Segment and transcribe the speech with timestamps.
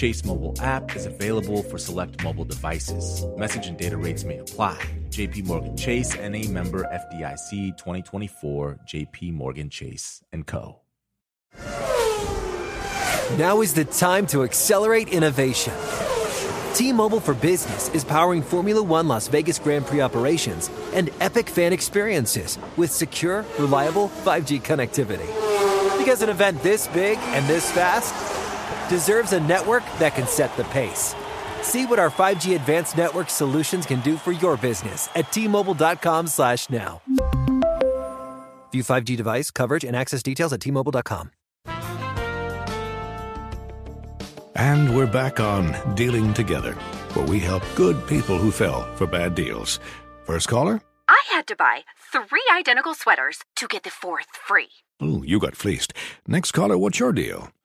[0.00, 3.26] Chase mobile app is available for select mobile devices.
[3.36, 4.78] Message and data rates may apply.
[5.10, 10.80] JP Morgan Chase and a member FDIC 2024 JP Morgan Chase and Co.
[13.36, 15.74] Now is the time to accelerate innovation.
[16.72, 21.74] T-Mobile for Business is powering Formula 1 Las Vegas Grand Prix operations and epic fan
[21.74, 25.28] experiences with secure, reliable 5G connectivity.
[25.98, 28.29] Because an event this big and this fast
[28.90, 31.14] deserves a network that can set the pace.
[31.62, 36.68] See what our 5G advanced network solutions can do for your business at T-Mobile.com slash
[36.68, 37.00] now.
[38.72, 41.30] View 5G device coverage and access details at T-Mobile.com.
[44.56, 46.72] And we're back on Dealing Together,
[47.14, 49.78] where we help good people who fell for bad deals.
[50.24, 50.82] First caller?
[51.08, 51.82] I had to buy
[52.12, 54.68] three identical sweaters to get the fourth free.
[55.02, 55.94] Ooh, you got fleeced.
[56.26, 57.48] Next caller, what's your deal?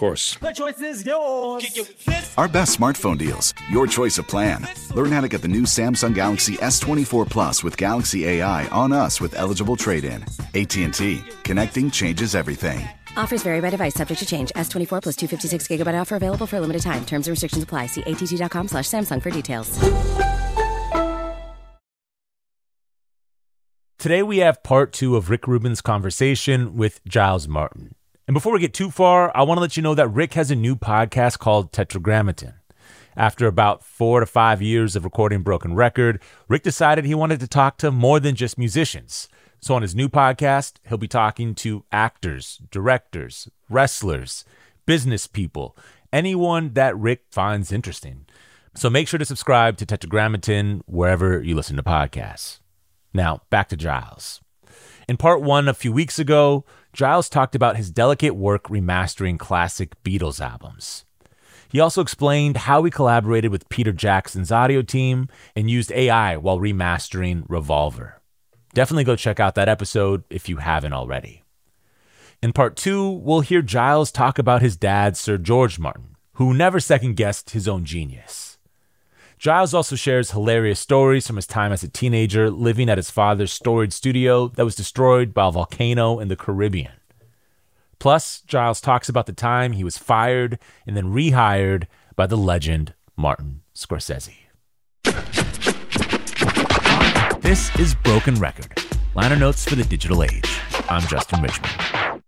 [0.00, 0.36] Of course.
[0.36, 2.34] The choice is yours.
[2.38, 3.52] Our best smartphone deals.
[3.70, 4.66] Your choice of plan.
[4.94, 9.20] Learn how to get the new Samsung Galaxy S24 Plus with Galaxy AI on us
[9.20, 10.24] with eligible trade-in.
[10.54, 11.20] AT&T.
[11.44, 12.88] Connecting changes everything.
[13.18, 14.50] Offers vary by device, subject to change.
[14.56, 17.04] S24 plus 256 gigabyte offer available for a limited time.
[17.04, 17.88] Terms and restrictions apply.
[17.88, 19.68] See att.com slash Samsung for details.
[23.98, 27.96] Today we have part two of Rick Rubin's conversation with Giles Martin.
[28.30, 30.52] And before we get too far, I want to let you know that Rick has
[30.52, 32.54] a new podcast called Tetragrammaton.
[33.16, 37.48] After about four to five years of recording Broken Record, Rick decided he wanted to
[37.48, 39.28] talk to more than just musicians.
[39.60, 44.44] So on his new podcast, he'll be talking to actors, directors, wrestlers,
[44.86, 45.76] business people,
[46.12, 48.26] anyone that Rick finds interesting.
[48.76, 52.60] So make sure to subscribe to Tetragrammaton wherever you listen to podcasts.
[53.12, 54.40] Now, back to Giles.
[55.08, 60.00] In part one a few weeks ago, Giles talked about his delicate work remastering classic
[60.02, 61.04] Beatles albums.
[61.68, 66.58] He also explained how he collaborated with Peter Jackson's audio team and used AI while
[66.58, 68.20] remastering Revolver.
[68.74, 71.44] Definitely go check out that episode if you haven't already.
[72.42, 76.80] In part two, we'll hear Giles talk about his dad, Sir George Martin, who never
[76.80, 78.49] second guessed his own genius.
[79.40, 83.50] Giles also shares hilarious stories from his time as a teenager living at his father's
[83.50, 86.92] storage studio that was destroyed by a volcano in the Caribbean.
[87.98, 91.86] Plus, Giles talks about the time he was fired and then rehired
[92.16, 94.34] by the legend Martin Scorsese.
[97.40, 98.78] This is Broken Record,
[99.14, 100.60] liner notes for the digital age.
[100.90, 102.22] I'm Justin Richmond.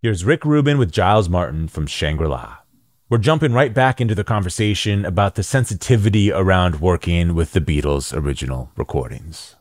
[0.00, 2.63] Here's Rick Rubin with Giles Martin from Shangri La.
[3.10, 8.16] We're jumping right back into the conversation about the sensitivity around working with the Beatles'
[8.16, 9.56] original recordings.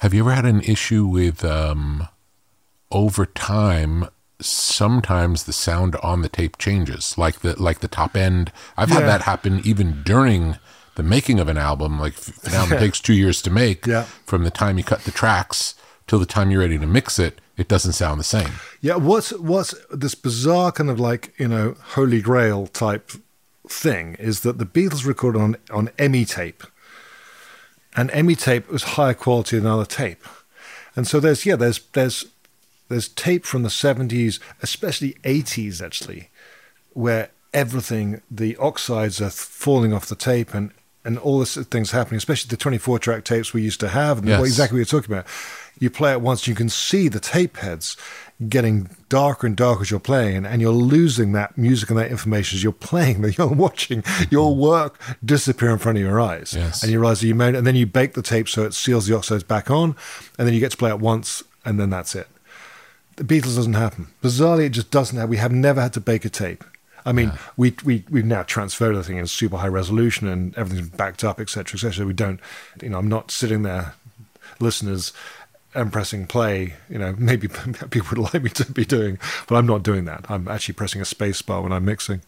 [0.00, 2.08] Have you ever had an issue with, um,
[2.92, 4.08] over time,
[4.40, 8.52] sometimes the sound on the tape changes, like the like the top end?
[8.76, 10.58] I've had that happen even during
[10.94, 11.98] the making of an album.
[11.98, 14.04] Like if an album takes two years to make, Yeah.
[14.26, 15.74] from the time you cut the tracks
[16.06, 18.50] till the time you're ready to mix it, it doesn't sound the same.
[18.80, 23.10] Yeah, what's what's this bizarre kind of like you know holy grail type
[23.68, 26.64] thing is that the Beatles recorded on on EMI tape,
[27.96, 30.24] and EMI tape was higher quality than other tape,
[30.96, 32.26] and so there's yeah there's there's
[32.88, 36.30] there's tape from the seventies, especially eighties actually,
[36.92, 40.72] where everything the oxides are falling off the tape and
[41.04, 44.26] and all this things happening, especially the 24 track tapes we used to have, and
[44.28, 44.40] Yes.
[44.40, 45.26] what exactly what you're talking about.
[45.78, 47.96] You play it once, you can see the tape heads
[48.48, 52.56] getting darker and darker as you're playing, and, you're losing that music and that information
[52.56, 53.22] as you're playing.
[53.24, 54.56] That you're watching your mm.
[54.56, 56.82] work disappear in front of your eyes, Yes.
[56.82, 59.06] and you realize that you made, and then you bake the tape so it seals
[59.06, 59.96] the oxides back on,
[60.38, 62.28] and then you get to play it once, and then that's it.
[63.16, 64.08] The Beatles doesn't happen.
[64.22, 65.30] Bizarrely, it just doesn't happen.
[65.30, 66.64] We have never had to bake a tape.
[67.06, 71.22] I mean, we we we've now transferred everything in super high resolution and everything's backed
[71.22, 72.06] up, etc., etc.
[72.06, 72.40] We don't,
[72.82, 73.94] you know, I'm not sitting there,
[74.58, 75.12] listeners,
[75.74, 77.48] and pressing play, you know, maybe
[77.90, 79.18] people would like me to be doing,
[79.48, 80.24] but I'm not doing that.
[80.28, 82.22] I'm actually pressing a space bar when I'm mixing.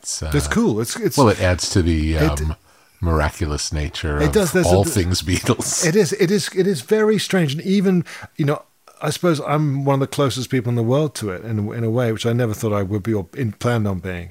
[0.00, 0.80] It's, uh, It's cool.
[0.80, 2.56] It's it's well, it adds to the It- um,
[3.00, 4.52] miraculous nature It of does.
[4.52, 5.84] There's a- all things Beatles.
[5.86, 6.12] It is.
[6.14, 6.48] It is.
[6.54, 8.04] It is very strange, and even
[8.36, 8.62] you know,
[9.02, 11.84] I suppose I'm one of the closest people in the world to it in in
[11.84, 14.30] a way, which I never thought I would be or in, planned on being.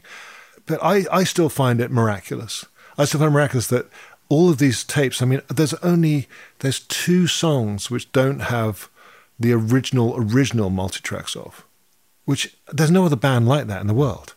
[0.66, 2.66] But I, I still find it miraculous.
[2.98, 3.88] I still find it miraculous that
[4.29, 5.21] all of these tapes.
[5.21, 6.27] I mean, there's only
[6.59, 8.89] there's two songs which don't have
[9.39, 11.65] the original original multi tracks of,
[12.25, 14.35] which there's no other band like that in the world.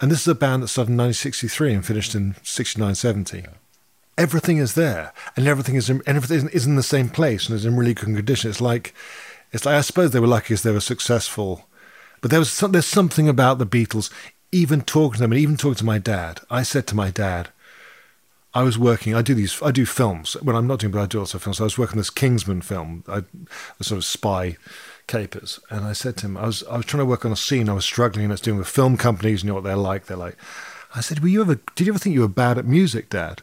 [0.00, 3.44] And this is a band that started in 1963 and finished in 69, 70
[4.16, 7.64] everything is there and everything is in, everything is in the same place and is
[7.64, 8.50] in really good condition.
[8.50, 8.94] It's like,
[9.52, 11.68] it's like I suppose they were lucky as they were successful,
[12.20, 14.10] but there was some, there's something about the Beatles.
[14.52, 17.48] Even talking to them and even talking to my dad, I said to my dad,
[18.54, 19.14] I was working.
[19.14, 19.60] I do these.
[19.62, 21.58] I do films when I'm not doing, but I do also films.
[21.58, 23.24] So I was working on this Kingsman film, I,
[23.80, 24.56] a sort of spy
[25.08, 27.36] capers, and I said to him, I was I was trying to work on a
[27.36, 27.68] scene.
[27.68, 29.42] I was struggling, and it's doing with film companies.
[29.42, 30.06] You know what they're like.
[30.06, 30.36] They're like.
[30.94, 31.58] I said, "Were you ever?
[31.74, 33.42] Did you ever think you were bad at music, Dad?"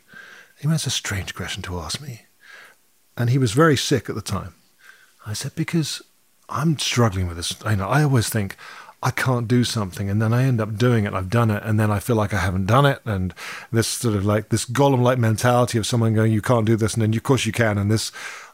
[0.60, 2.26] He went, "That's a strange question to ask me."
[3.18, 4.56] And he was very sick at the time.
[5.28, 6.02] I said, "Because
[6.48, 7.54] I'm struggling with this.
[7.66, 8.56] You know, I always think."
[9.04, 11.14] I can't do something, and then I end up doing it.
[11.14, 13.34] I've done it, and then I feel like I haven't done it, and
[13.72, 17.02] this sort of like this golem-like mentality of someone going, "You can't do this," and
[17.02, 18.12] then of course you can, and this,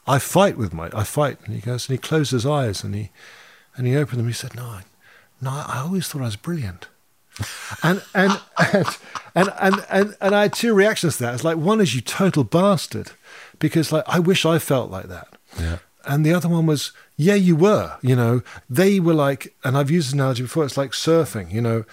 [0.07, 1.39] I fight with my, I fight.
[1.45, 3.11] And he goes, and he closed his eyes, and he,
[3.75, 4.27] and he opened them.
[4.27, 4.79] He said, "No,
[5.41, 6.87] no, I always thought I was brilliant."
[7.83, 8.39] and and
[8.73, 8.97] and
[9.35, 11.33] and and and, and I had two reactions to that.
[11.35, 13.11] It's like one is you total bastard,
[13.59, 15.27] because like I wish I felt like that.
[15.59, 15.77] Yeah.
[16.07, 17.97] And the other one was, yeah, you were.
[18.01, 20.63] You know, they were like, and I've used this analogy before.
[20.63, 21.51] It's like surfing.
[21.51, 21.85] You know,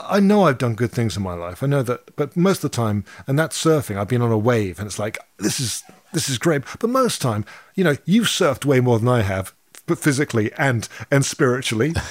[0.00, 1.62] I know I've done good things in my life.
[1.62, 3.96] I know that, but most of the time, and that's surfing.
[3.96, 5.82] I've been on a wave, and it's like this is
[6.12, 6.62] this is great.
[6.78, 7.44] But most time,
[7.74, 9.54] you know, you've surfed way more than I have,
[9.86, 11.94] but physically and and spiritually.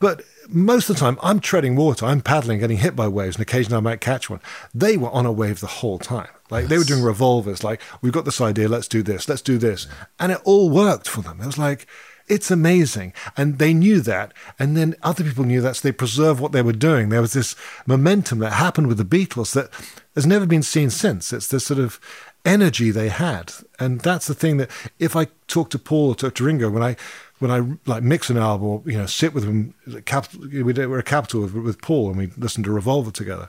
[0.00, 3.42] But most of the time, I'm treading water, I'm paddling, getting hit by waves, and
[3.42, 4.40] occasionally I might catch one.
[4.74, 6.28] They were on a wave the whole time.
[6.50, 9.58] Like they were doing revolvers, like, we've got this idea, let's do this, let's do
[9.58, 9.86] this.
[10.18, 11.40] And it all worked for them.
[11.40, 11.86] It was like,
[12.26, 13.12] it's amazing.
[13.36, 14.32] And they knew that.
[14.58, 17.08] And then other people knew that, so they preserved what they were doing.
[17.08, 17.54] There was this
[17.86, 19.70] momentum that happened with the Beatles that
[20.14, 21.32] has never been seen since.
[21.32, 22.00] It's this sort of
[22.44, 23.52] energy they had.
[23.78, 26.82] And that's the thing that if I talk to Paul or talk to Ringo, when
[26.82, 26.96] I
[27.38, 29.74] when I like mix an album or you know sit with them,
[30.04, 33.48] Capitol, we did, we're a Capitol with, with Paul and we listened to Revolver together.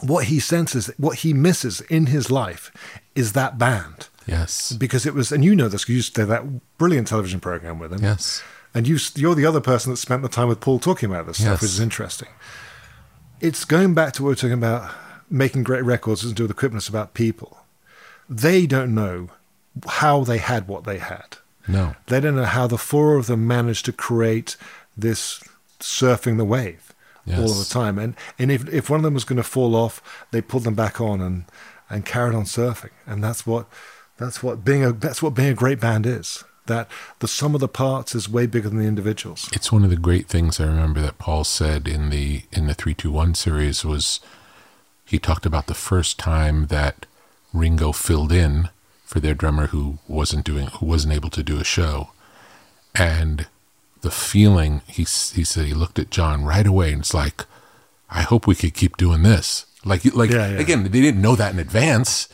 [0.00, 2.70] What he senses, what he misses in his life,
[3.14, 4.08] is that band.
[4.26, 4.72] Yes.
[4.72, 7.78] Because it was, and you know this because you used to that brilliant television program
[7.78, 8.02] with him.
[8.02, 8.42] Yes.
[8.74, 11.38] And you, you're the other person that spent the time with Paul talking about this
[11.38, 12.28] stuff, which is interesting.
[13.40, 14.94] It's going back to what we we're talking about
[15.30, 16.82] making great records and do with equipment.
[16.82, 17.58] It's about people.
[18.28, 19.30] They don't know
[19.86, 21.38] how they had what they had.
[21.68, 21.94] No.
[22.06, 24.56] They don't know how the four of them managed to create
[24.96, 25.42] this
[25.78, 26.94] surfing the wave
[27.36, 27.98] all of the time.
[27.98, 30.74] And and if if one of them was going to fall off, they pulled them
[30.74, 31.44] back on and
[31.90, 32.90] and carried on surfing.
[33.06, 33.66] And that's what
[34.16, 36.44] that's what being a that's what being a great band is.
[36.66, 36.88] That
[37.20, 39.48] the sum of the parts is way bigger than the individuals.
[39.54, 42.74] It's one of the great things I remember that Paul said in the in the
[42.74, 44.20] three two one series was
[45.04, 47.06] he talked about the first time that
[47.54, 48.68] Ringo filled in
[49.08, 52.10] for their drummer who wasn't doing who wasn't able to do a show,
[52.94, 53.46] and
[54.02, 57.44] the feeling he he said he looked at John right away and it's like,
[58.10, 59.66] I hope we could keep doing this.
[59.84, 60.58] Like like Yeah, yeah.
[60.58, 62.28] again they didn't know that in advance.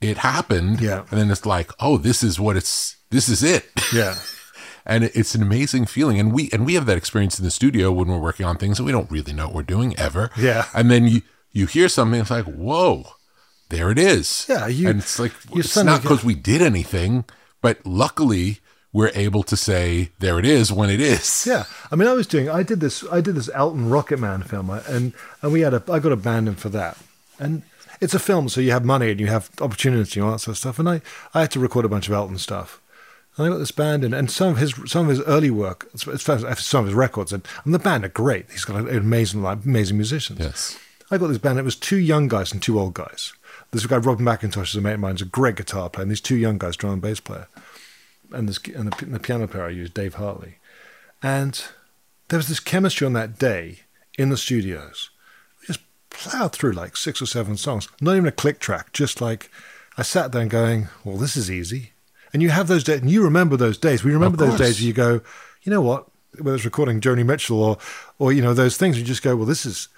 [0.00, 1.04] It happened, Yeah.
[1.10, 2.96] and then it's like, oh, this is what it's.
[3.10, 3.66] This is it.
[3.92, 4.16] Yeah.
[4.86, 7.92] and it's an amazing feeling and we and we have that experience in the studio
[7.92, 10.66] when we're working on things and we don't really know what we're doing ever Yeah.
[10.74, 13.04] and then you you hear something it's like whoa
[13.72, 17.24] there it is Yeah, you- and it's like it's not because we did anything
[17.60, 18.58] but luckily
[18.92, 22.26] we're able to say there it is when it is Yeah, I mean, I was
[22.26, 22.50] doing.
[22.50, 23.02] I did this.
[23.10, 25.82] I did this Elton Rocket Man film, uh, and and we had a.
[25.90, 26.98] I got a band in for that,
[27.38, 27.62] and
[28.02, 30.54] it's a film, so you have money and you have opportunity and all that sort
[30.56, 30.78] of stuff.
[30.78, 31.00] And I
[31.32, 32.82] I had to record a bunch of Elton stuff,
[33.36, 35.88] and I got this band in, and some of his some of his early work,
[35.96, 38.50] some of his records, and, and the band are great.
[38.50, 40.38] He's got an amazing amazing musicians.
[40.40, 40.78] yes
[41.10, 41.58] I got this band.
[41.58, 43.32] It was two young guys and two old guys.
[43.72, 45.14] This guy Robin McIntosh is a mate of mine.
[45.14, 47.48] He's a great guitar player, and these two young guys, drum and bass player,
[48.30, 50.58] and this and the, and the piano player I used, Dave Hartley.
[51.22, 51.64] And
[52.28, 53.80] there was this chemistry on that day
[54.18, 55.08] in the studios.
[55.60, 58.92] We just plowed through like six or seven songs, not even a click track.
[58.92, 59.50] Just like
[59.96, 61.92] I sat there and going, "Well, this is easy."
[62.34, 64.04] And you have those days, and you remember those days.
[64.04, 65.20] We remember those days where you go,
[65.62, 66.08] you know what?
[66.38, 67.78] Whether it's recording Joni Mitchell or,
[68.18, 69.88] or you know those things, you just go, "Well, this is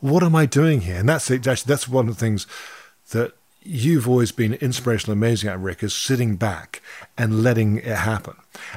[0.00, 1.46] what am I doing here?" And that's it.
[1.46, 2.46] Actually, that's one of the things
[3.12, 6.80] that you've always been inspirational, amazing at Rick is sitting back
[7.18, 8.34] and letting it happen.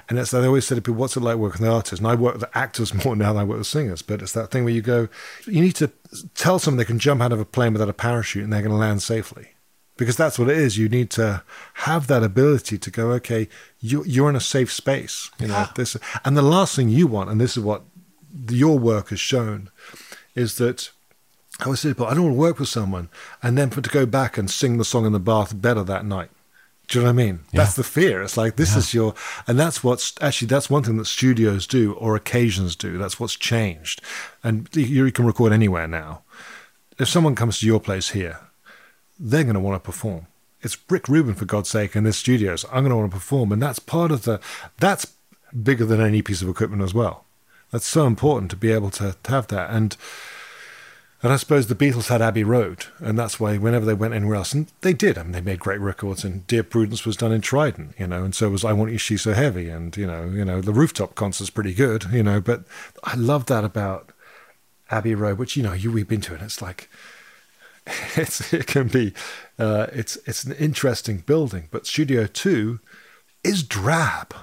[0.10, 2.08] And it's like they always say to people, "What's it like working with artists?" And
[2.08, 4.02] I work with actors more now than I work with singers.
[4.02, 5.08] But it's that thing where you go,
[5.46, 5.92] you need to
[6.36, 8.72] tell someone they can jump out of a plane without a parachute and they're going
[8.72, 9.50] to land safely,
[9.98, 10.78] because that's what it is.
[10.78, 11.44] You need to
[11.76, 13.48] have that ability to go, okay,
[13.80, 15.30] you, you're in a safe space.
[15.40, 15.68] You know Yeah.
[15.76, 15.96] this,
[16.26, 17.84] and the last thing you want, and this is what
[18.50, 19.70] your work has shown,
[20.36, 20.92] is that
[21.62, 23.10] I always say, to people, I don't want to work with someone
[23.44, 26.06] and then for to go back and sing the song in the bath better that
[26.06, 26.32] night.
[26.88, 27.40] Do you know what I mean?
[27.54, 28.22] That's the fear.
[28.22, 29.14] It's like this is your,
[29.48, 32.98] and that's what's actually that's one thing that studios do or occasions do.
[32.98, 34.02] That's what's changed,
[34.44, 36.24] and you, can record anywhere now.
[37.00, 38.40] If someone comes to your place here,
[39.18, 40.28] they're going to want to perform.
[40.62, 42.66] It's Rick Rubin for God's sake in this studios.
[42.66, 44.42] I'm going to want to perform, and that's part of the.
[44.78, 45.14] That's
[45.64, 47.24] bigger than any piece of equipment as well.
[47.72, 49.96] That's so important to be able to, to have that, and
[51.24, 54.38] and I suppose the Beatles had Abbey Road, and that's why whenever they went anywhere
[54.38, 55.18] else, and they did.
[55.18, 58.24] I mean, they made great records, and Dear Prudence was done in Trident, you know,
[58.24, 60.74] and so was I Want You She's So Heavy, and you know, you know, the
[60.74, 62.64] rooftop concert's pretty good, you know, but
[63.04, 64.12] I love that about
[64.90, 66.90] Abbey Road, which you know, you we've been to, and it's like
[68.16, 69.14] it's it can be,
[69.60, 72.80] uh, it's it's an interesting building, but Studio Two
[73.44, 74.34] is drab.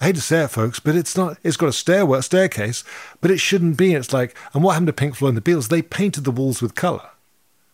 [0.00, 1.38] I hate to say it, folks, but it's not.
[1.42, 2.84] It's got a stairwell, staircase,
[3.20, 3.92] but it shouldn't be.
[3.94, 5.68] It's like, and what happened to Pink Floyd and the Beatles?
[5.68, 7.10] They painted the walls with color.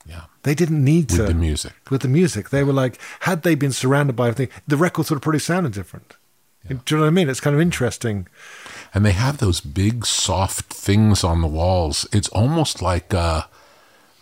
[0.04, 0.24] Yeah.
[0.42, 1.72] They didn't need With to with the music.
[1.90, 5.16] With the music, they were like, had they been surrounded by everything, the records would
[5.16, 6.16] have probably sounded different.
[6.68, 7.28] Do you know what I mean?
[7.28, 8.26] It's kind of interesting.
[8.92, 12.08] And they have those big soft things on the walls.
[12.12, 13.42] It's almost like uh,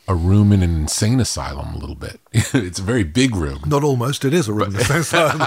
[0.07, 2.21] a room in an insane asylum a little bit.
[2.33, 3.61] it's a very big room.
[3.67, 4.25] Not almost.
[4.25, 4.69] It is a room.
[4.69, 5.41] in the same time.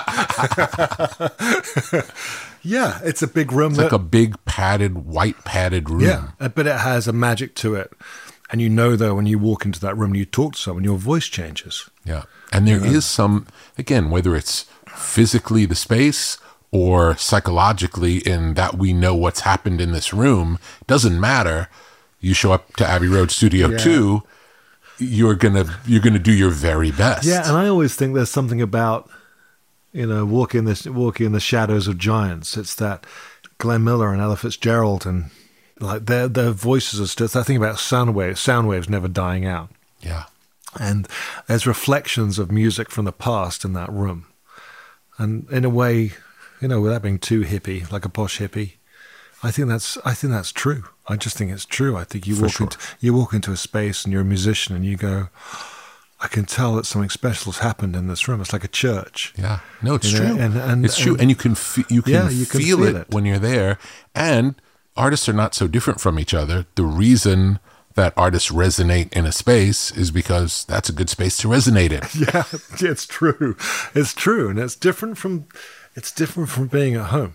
[2.63, 3.71] yeah, it's a big room.
[3.71, 6.01] It's that, like a big padded, white padded room.
[6.01, 7.91] Yeah, but it has a magic to it.
[8.49, 10.83] And you know, though, when you walk into that room and you talk to someone,
[10.83, 11.89] your voice changes.
[12.05, 12.23] Yeah.
[12.51, 13.45] And there is some,
[13.77, 16.37] again, whether it's physically the space
[16.71, 21.69] or psychologically in that we know what's happened in this room, doesn't matter.
[22.21, 23.77] You show up to Abbey Road Studio Yeah.
[23.77, 24.23] 2,
[24.99, 27.25] you're going to you're to do your very best.
[27.25, 29.09] Yeah, and I always think there's something about,
[29.93, 32.57] you know, walking this walking in the shadows of giants.
[32.57, 33.05] It's that
[33.57, 35.29] Glenn Miller and Ella Fitzgerald and
[35.79, 37.29] like their their voices are still.
[37.39, 38.39] I think about sound waves.
[38.39, 39.69] Sound waves never dying out.
[40.01, 40.25] Yeah.
[40.79, 41.07] and
[41.47, 44.27] there's reflections of music from the past in that room
[45.17, 46.11] and in a way
[46.61, 48.73] you know without being too hippie like a posh hippie
[49.41, 52.35] i think that's i think that's true i just think it's true i think you
[52.35, 52.65] For walk sure.
[52.67, 55.29] into you walk into a space and you're a musician and you go
[56.19, 59.33] i can tell that something special has happened in this room it's like a church
[59.37, 60.39] Yeah, no, it's You know, true.
[60.43, 62.77] and- and- it's true, and- and you can fe- you can, Yeah, you can feel,
[62.77, 63.07] feel it, it.
[63.11, 63.77] when you're there.
[64.15, 64.55] And
[64.95, 66.65] artists are not so different from each other.
[66.73, 67.59] The reason
[67.93, 72.01] that artists resonate in a space is because that's a good space to resonate in.
[72.33, 72.43] yeah
[72.91, 73.55] it's true
[73.95, 75.45] it's true and it's different from
[75.95, 77.33] it's different from being at home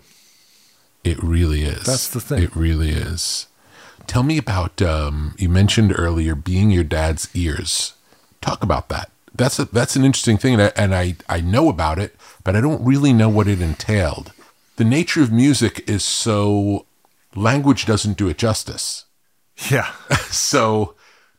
[1.04, 1.84] It really is.
[1.84, 2.42] That's the thing.
[2.42, 3.46] It really is.
[4.06, 7.94] Tell me about um, you mentioned earlier being your dad's ears.
[8.40, 9.10] Talk about that.
[9.34, 12.54] That's a, that's an interesting thing, and I, and I I know about it, but
[12.54, 14.32] I don't really know what it entailed.
[14.76, 16.86] The nature of music is so
[17.34, 19.04] language doesn't do it justice.
[19.70, 19.92] yeah
[20.30, 20.94] So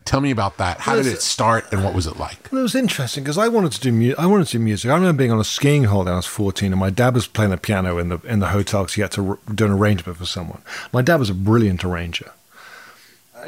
[0.05, 0.79] tell me about that.
[0.79, 2.50] How did it start, and what was it like?
[2.51, 4.89] Well, it was interesting because I wanted to do mu- I wanted to do music.
[4.89, 7.27] I remember being on a skiing holiday when I was fourteen, and my dad was
[7.27, 9.72] playing the piano in the in the hotel because he had to r- do an
[9.72, 10.62] arrangement for someone.
[10.91, 12.32] My dad was a brilliant arranger.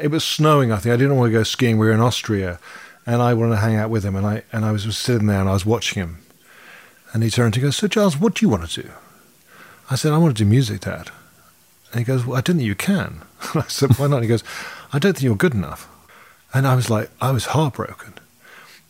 [0.00, 0.72] It was snowing.
[0.72, 1.78] I think I didn't want to go skiing.
[1.78, 2.58] We were in Austria,
[3.06, 4.16] and I wanted to hang out with him.
[4.16, 6.18] And I and I was just sitting there and I was watching him,
[7.12, 8.90] and he turned to go, "So Charles, what do you want to do?"
[9.90, 11.10] I said, "I want to do music, Dad."
[11.92, 13.22] And he goes, "Well, I didn't think you can."
[13.54, 14.44] And I said, "Why not?" He goes,
[14.92, 15.88] "I don't think you're good enough."
[16.54, 18.14] And I was like, I was heartbroken.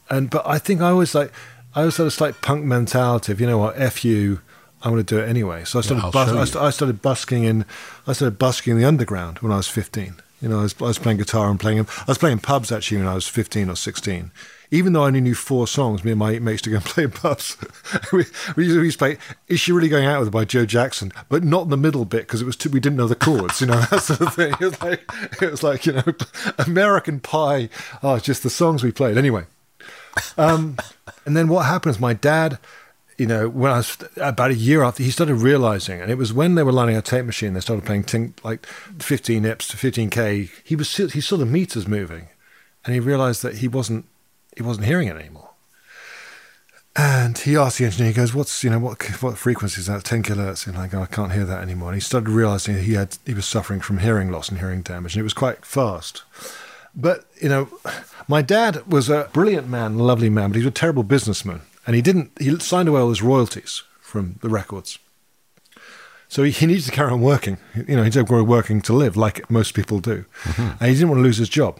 [0.08, 1.32] And but I think I was like,
[1.74, 4.40] I was had a slight punk mentality of you know what, f you,
[4.82, 5.64] I'm going to do it anyway.
[5.64, 7.64] So I started, I'll bus- I, st- I started busking in,
[8.06, 10.16] I started busking in the underground when I was 15.
[10.40, 11.80] You know, I was, I was playing guitar and playing.
[11.80, 14.30] I was playing pubs actually when I was 15 or 16.
[14.70, 17.04] Even though I only knew four songs, me and my mates to go and play
[17.04, 17.56] in pubs.
[18.12, 18.24] we,
[18.56, 21.44] we, used to, play "Is She Really Going Out with Her" by Joe Jackson, but
[21.44, 23.60] not the middle bit because it was too, we didn't know the chords.
[23.60, 24.52] You know that sort of thing.
[24.52, 26.02] It was like it was like you know
[26.58, 27.68] American Pie.
[28.02, 29.44] Oh, just the songs we played anyway.
[30.36, 30.76] Um,
[31.24, 32.58] and then what happened is my dad,
[33.18, 36.32] you know, when I was about a year after, he started realizing, and it was
[36.32, 39.76] when they were lining a tape machine, they started playing ting, like 15 ips to
[39.76, 40.50] 15k.
[40.62, 42.28] He was he saw the meters moving,
[42.84, 44.06] and he realized that he wasn't
[44.56, 45.50] he wasn't hearing it anymore.
[46.98, 50.04] And he asked the engineer, he goes, "What's you know what what frequency is that?
[50.04, 52.94] 10 kilohertz?" And I go, "I can't hear that anymore." And he started realizing he
[52.94, 56.22] had he was suffering from hearing loss and hearing damage, and it was quite fast.
[56.96, 57.68] But, you know,
[58.26, 61.60] my dad was a brilliant man, lovely man, but he was a terrible businessman.
[61.86, 64.98] And he didn't, he signed away all his royalties from the records.
[66.28, 67.58] So he, he needed to carry on working.
[67.74, 70.24] You know, he did working to live, like most people do.
[70.42, 70.62] Mm-hmm.
[70.80, 71.78] And he didn't want to lose his job.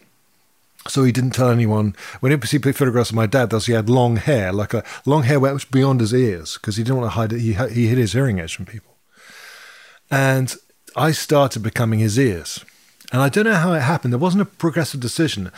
[0.87, 1.95] So he didn't tell anyone.
[2.21, 5.37] When he see photographs of my dad, he had long hair, like a long hair
[5.37, 7.41] went beyond his ears, because he didn't want to hide it.
[7.41, 8.95] He, he hid his hearing aids from people.
[10.09, 10.55] And
[10.95, 12.63] I started becoming his ears.
[13.11, 14.13] And I don't know how it happened.
[14.13, 15.51] There wasn't a progressive decision.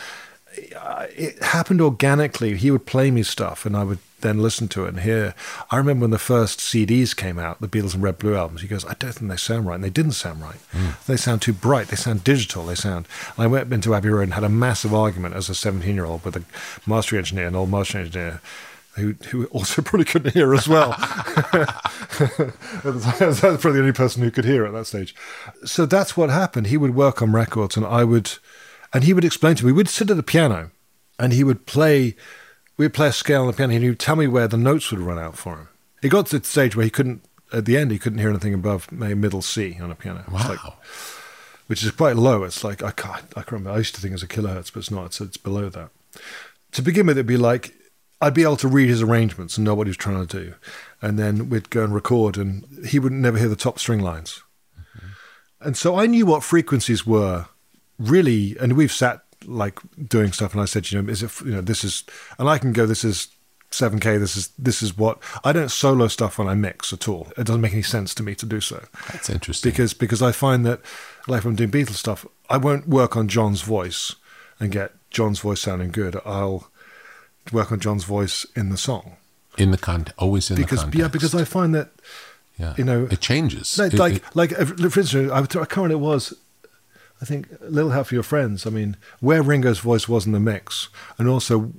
[0.56, 2.56] It happened organically.
[2.56, 5.34] He would play me stuff, and I would then listen to it and hear.
[5.70, 8.62] I remember when the first CDs came out, the Beatles and Red Blue albums.
[8.62, 10.58] He goes, "I don't think they sound right," and they didn't sound right.
[10.72, 11.04] Mm.
[11.06, 11.88] They sound too bright.
[11.88, 12.66] They sound digital.
[12.66, 13.06] They sound.
[13.36, 16.36] And I went into Abbey Road and had a massive argument as a 17-year-old with
[16.36, 16.44] a
[16.86, 18.40] mastering engineer, an old mastering engineer,
[18.96, 20.90] who who also probably couldn't hear as well.
[20.98, 21.70] that's
[23.40, 25.14] probably the only person who could hear at that stage.
[25.64, 26.68] So that's what happened.
[26.68, 28.32] He would work on records, and I would,
[28.92, 29.72] and he would explain to me.
[29.72, 30.70] We'd sit at the piano,
[31.18, 32.16] and he would play
[32.80, 35.00] we'd play a scale on the piano and he'd tell me where the notes would
[35.00, 35.68] run out for him.
[36.02, 37.22] It got to the stage where he couldn't,
[37.52, 40.24] at the end, he couldn't hear anything above maybe middle C on a piano.
[40.32, 40.48] Wow.
[40.48, 40.60] Like,
[41.66, 42.42] which is quite low.
[42.42, 43.72] It's like, I can't, I can't remember.
[43.72, 45.04] I used to think it was a kilohertz, but it's not.
[45.06, 45.90] It's, it's below that.
[46.72, 47.74] To begin with, it'd be like,
[48.22, 50.54] I'd be able to read his arrangements and know what he was trying to do.
[51.02, 54.42] And then we'd go and record, and he would never hear the top string lines.
[54.78, 55.06] Mm-hmm.
[55.60, 57.44] And so I knew what frequencies were
[57.98, 59.78] really, and we've sat like
[60.08, 62.04] doing stuff, and I said, you know, is it you know this is,
[62.38, 63.28] and I can go, this is
[63.70, 64.18] 7K.
[64.18, 67.28] This is this is what I don't solo stuff when I mix at all.
[67.36, 68.84] It doesn't make any sense to me to do so.
[69.12, 70.80] That's interesting because because I find that
[71.28, 74.16] like when I'm doing Beatles stuff, I won't work on John's voice
[74.58, 76.20] and get John's voice sounding good.
[76.24, 76.68] I'll
[77.52, 79.16] work on John's voice in the song.
[79.56, 81.00] In the context, always in because, the context.
[81.00, 81.90] Yeah, because I find that
[82.58, 82.74] yeah.
[82.76, 83.78] you know it changes.
[83.78, 86.34] Like it, like, it, like for instance, I, I can't remember it was
[87.20, 88.66] I think a Little Help for Your Friends.
[88.66, 91.72] I mean, where Ringo's voice was in the mix, and also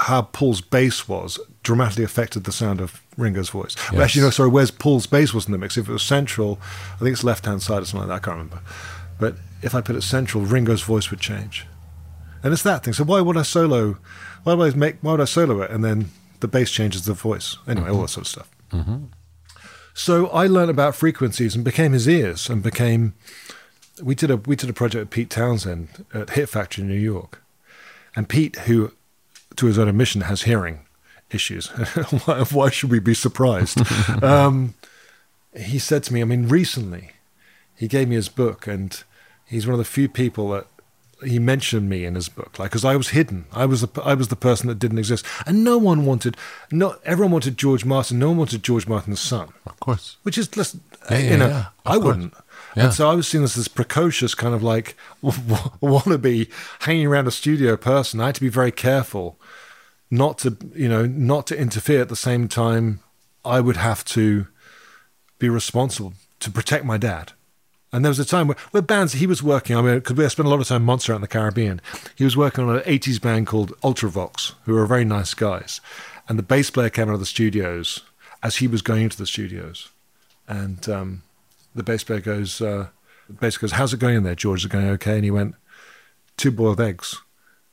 [0.00, 3.76] how Paul's bass was, dramatically affected the sound of Ringo's voice.
[3.92, 4.00] Yes.
[4.00, 5.76] Actually, no, sorry, where's Paul's bass was in the mix?
[5.76, 6.58] If it was central,
[6.94, 8.28] I think it's left hand side or something like that.
[8.28, 8.62] I can't remember.
[9.18, 11.66] But if I put it central, Ringo's voice would change,
[12.42, 12.94] and it's that thing.
[12.94, 13.98] So why would I solo?
[14.44, 14.96] Why would I make?
[15.00, 15.70] Why would I solo it?
[15.70, 17.56] And then the bass changes the voice.
[17.66, 17.96] Anyway, mm-hmm.
[17.96, 18.50] all that sort of stuff.
[18.72, 19.04] Mm-hmm.
[19.94, 23.14] So I learned about frequencies and became his ears and became
[24.02, 26.94] we did a we did a project with Pete Townshend at Hit Factory in New
[26.94, 27.42] York,
[28.14, 28.92] and Pete, who
[29.56, 30.86] to his own admission has hearing
[31.30, 31.66] issues,
[32.24, 33.80] why, why, should we be surprised?
[34.22, 34.74] um,
[35.54, 37.10] he said to me, I mean, recently,
[37.74, 39.02] he gave me his book, and
[39.46, 40.66] he's one of the few people that
[41.24, 43.46] he mentioned me in his book, like because I was hidden.
[43.52, 46.36] I was the I was the person that didn't exist, and no one wanted.
[46.70, 48.18] Not everyone wanted George Martin.
[48.18, 49.52] No one wanted George Martin's son.
[49.66, 52.04] Of course, which is listen, yeah, yeah, you know, yeah, I course.
[52.04, 52.34] wouldn't.
[52.76, 52.84] Yeah.
[52.84, 57.30] And so I was seen as this precocious kind of like wannabe hanging around a
[57.30, 58.20] studio person.
[58.20, 59.38] I had to be very careful
[60.10, 63.00] not to, you know, not to interfere at the same time.
[63.44, 64.46] I would have to
[65.38, 67.32] be responsible to protect my dad.
[67.92, 69.76] And there was a time where, where bands he was working.
[69.76, 71.80] I mean, because we spent a lot of time Montserrat in the Caribbean.
[72.14, 75.80] He was working on an '80s band called Ultravox, who were very nice guys.
[76.28, 78.00] And the bass player came out of the studios
[78.42, 79.90] as he was going into the studios,
[80.48, 81.22] and um,
[81.74, 82.88] the bass player goes, uh,
[83.28, 84.60] the bass goes, "How's it going in there, George?
[84.60, 85.54] Is it going okay?" And he went,
[86.36, 87.16] two boiled eggs."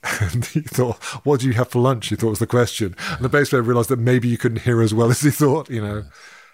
[0.21, 2.95] And he thought, "What do you have for lunch?" He thought was the question.
[3.11, 5.69] And the bass player realised that maybe you couldn't hear as well as he thought,
[5.69, 6.05] you know.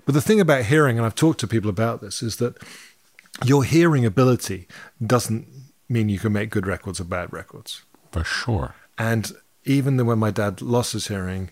[0.06, 2.58] But the thing about hearing, and I've talked to people about this, is that
[3.44, 4.68] your hearing ability
[5.06, 5.48] doesn't
[5.90, 7.84] mean you can make good records or bad records.
[8.12, 8.76] For sure.
[8.98, 9.32] And
[9.66, 11.52] even when my dad lost his hearing,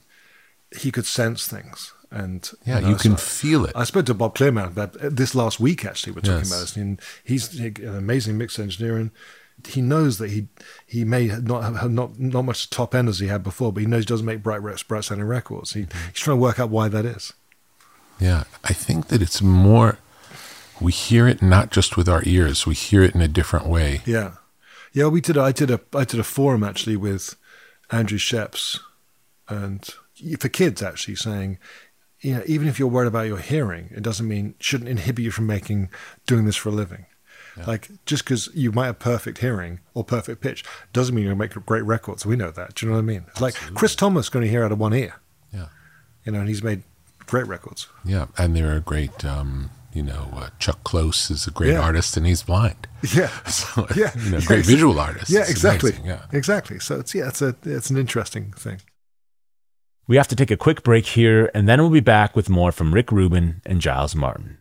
[0.78, 1.94] he could sense things.
[2.14, 3.72] And yeah, you, know, you can so feel it.
[3.76, 5.84] I spoke to Bob Clearmountain about this last week.
[5.84, 6.52] Actually, we're talking yes.
[6.52, 9.10] about this, and he's an amazing mix engineer, and
[9.66, 10.48] he knows that he
[10.86, 13.88] he may not have not not much top end as he had before, but he
[13.88, 15.74] knows he doesn't make bright bright sounding records.
[15.74, 16.08] He, mm-hmm.
[16.10, 17.34] he's trying to work out why that is.
[18.20, 19.98] Yeah, I think that it's more.
[20.80, 24.02] We hear it not just with our ears; we hear it in a different way.
[24.06, 24.34] Yeah,
[24.92, 25.08] yeah.
[25.08, 25.36] We did.
[25.36, 27.36] A, I did a I did a forum actually with
[27.92, 28.80] Andrew Scheps
[29.50, 29.90] and
[30.40, 31.58] for kids actually saying
[32.24, 35.32] you know, even if you're worried about your hearing, it doesn't mean shouldn't inhibit you
[35.32, 35.90] from making
[36.26, 37.06] doing this for a living.
[37.58, 37.66] Yeah.
[37.66, 41.54] Like just because you might have perfect hearing or perfect pitch doesn't mean you'll make
[41.66, 42.26] great records.
[42.26, 42.76] We know that.
[42.76, 43.26] Do you know what I mean?
[43.28, 45.16] It's like Chris Thomas going to hear out of one ear.
[45.54, 45.68] Yeah,
[46.26, 46.84] you know, and he's made
[47.28, 47.88] great records.
[48.06, 49.24] Yeah, and there are great.
[49.24, 51.82] Um, you know, uh, Chuck Close is a great yeah.
[51.82, 52.88] artist, and he's blind.
[53.14, 55.30] Yeah, so, yeah, you know, great visual artist.
[55.30, 55.92] Yeah, exactly.
[55.92, 56.80] Amazing, yeah, exactly.
[56.80, 58.80] So it's yeah, it's a it's an interesting thing.
[60.06, 62.74] We have to take a quick break here, and then we'll be back with more
[62.74, 64.58] from Rick Rubin and Giles Martin.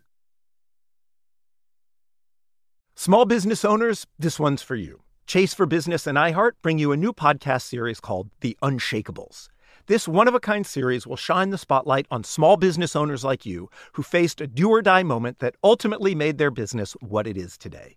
[2.95, 5.03] Small business owners, this one's for you.
[5.27, 9.49] Chase for Business and iHeart bring you a new podcast series called The Unshakables.
[9.87, 13.45] This one of a kind series will shine the spotlight on small business owners like
[13.45, 17.37] you who faced a do or die moment that ultimately made their business what it
[17.37, 17.97] is today.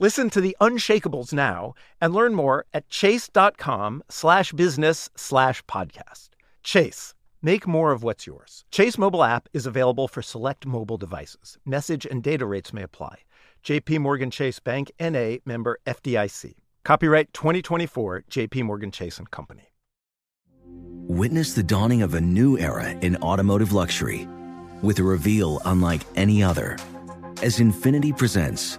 [0.00, 6.28] Listen to the Unshakables now and learn more at chase.com slash business slash podcast.
[6.62, 8.64] Chase, make more of what's yours.
[8.70, 11.58] Chase mobile app is available for select mobile devices.
[11.66, 13.16] Message and data rates may apply.
[13.64, 16.54] JP Morgan Chase Bank NA member FDIC.
[16.84, 19.72] Copyright 2024 JP Morgan Chase and Company.
[21.08, 24.28] Witness the dawning of a new era in automotive luxury
[24.80, 26.78] with a reveal unlike any other
[27.42, 28.78] as Infiniti presents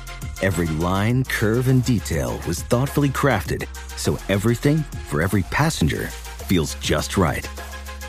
[0.41, 4.77] Every line, curve, and detail was thoughtfully crafted so everything
[5.07, 7.47] for every passenger feels just right.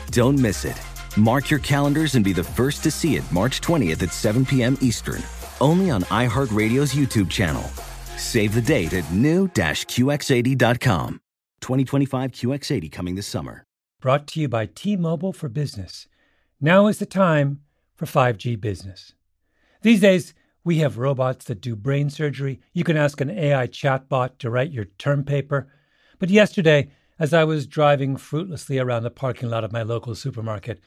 [0.09, 0.81] Don't miss it.
[1.15, 4.79] Mark your calendars and be the first to see it March 20th at 7 p.m.
[4.81, 5.21] Eastern,
[5.61, 7.61] only on iHeartRadio's YouTube channel.
[8.17, 11.19] Save the date at new-QX80.com.
[11.61, 13.63] 2025 QX80 coming this summer.
[14.01, 16.07] Brought to you by T-Mobile for Business.
[16.59, 17.59] Now is the time
[17.95, 19.13] for 5G business.
[19.83, 20.33] These days,
[20.63, 22.59] we have robots that do brain surgery.
[22.73, 25.67] You can ask an AI chatbot to write your term paper.
[26.19, 30.79] But yesterday, as I was driving fruitlessly around the parking lot of my local supermarket,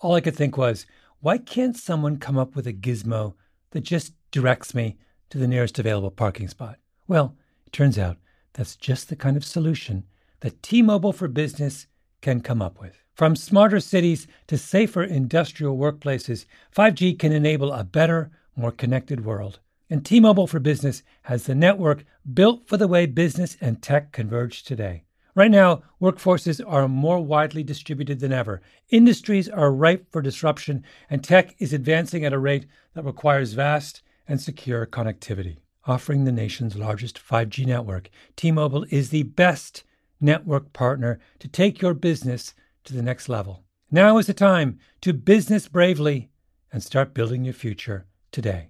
[0.00, 0.86] all I could think was,
[1.20, 3.34] why can't someone come up with a gizmo
[3.70, 4.96] that just directs me
[5.30, 6.78] to the nearest available parking spot?
[7.08, 7.34] Well,
[7.66, 8.18] it turns out
[8.52, 10.04] that's just the kind of solution
[10.40, 11.86] that T Mobile for Business
[12.20, 13.02] can come up with.
[13.14, 19.60] From smarter cities to safer industrial workplaces, 5G can enable a better, more connected world.
[19.90, 24.12] And T Mobile for Business has the network built for the way business and tech
[24.12, 25.04] converge today.
[25.34, 28.62] Right now, workforces are more widely distributed than ever.
[28.90, 34.02] Industries are ripe for disruption, and tech is advancing at a rate that requires vast
[34.28, 35.58] and secure connectivity.
[35.86, 39.82] Offering the nation's largest 5G network, T Mobile is the best
[40.20, 43.64] network partner to take your business to the next level.
[43.90, 46.30] Now is the time to business bravely
[46.72, 48.68] and start building your future today.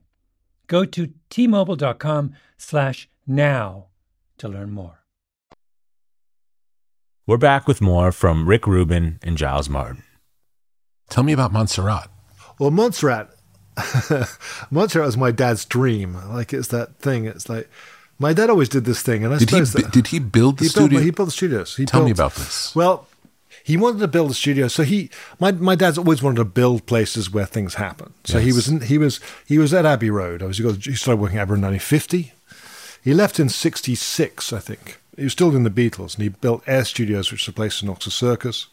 [0.69, 3.87] Go to tmobile.com slash now
[4.39, 5.01] to learn more.
[7.27, 10.03] We're back with more from Rick Rubin and Giles Martin.
[11.09, 12.11] Tell me about Montserrat.
[12.61, 13.31] Well, Montserrat,
[14.71, 16.19] Montserrat was my dad's dream.
[16.29, 17.25] Like it's that thing.
[17.25, 17.69] It's like
[18.19, 20.59] my dad always did this thing, and I did suppose he, that, did he build
[20.59, 20.89] the he studio?
[20.91, 21.77] Built, he built the studios.
[21.77, 22.75] He Tell built, me about this.
[22.75, 23.09] Well,
[23.65, 24.69] he wanted to build a studio.
[24.69, 25.09] So he,
[25.41, 28.13] my my dad's always wanted to build places where things happen.
[28.25, 30.43] So he was in, he was he was at Abbey Road.
[30.43, 32.33] I was he, got, he started working at Abbey Road in 1950.
[33.03, 35.01] He left in '66, I think.
[35.17, 37.81] He was still in the Beatles, and he built Air Studios, which is a place
[37.83, 38.67] in Oxford Circus.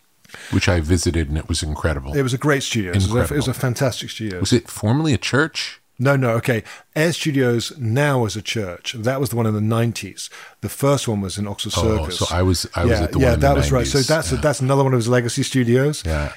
[0.52, 2.14] Which I visited and it was incredible.
[2.14, 2.92] It was a great studio.
[2.92, 4.40] It was a, it was a fantastic studio.
[4.40, 5.81] Was it formerly a church?
[6.02, 6.64] No, no, okay.
[6.96, 8.94] Air Studios now is a church.
[8.94, 10.30] That was the one in the nineties.
[10.62, 12.18] The first one was in Oxford Oh, Circus.
[12.20, 13.72] so I was- I was yeah, at the yeah, one in the Yeah that was
[13.72, 13.86] right.
[13.88, 14.42] So that's yeah.
[14.42, 16.02] that's another one of his legacy studios.
[16.06, 16.34] Yeah.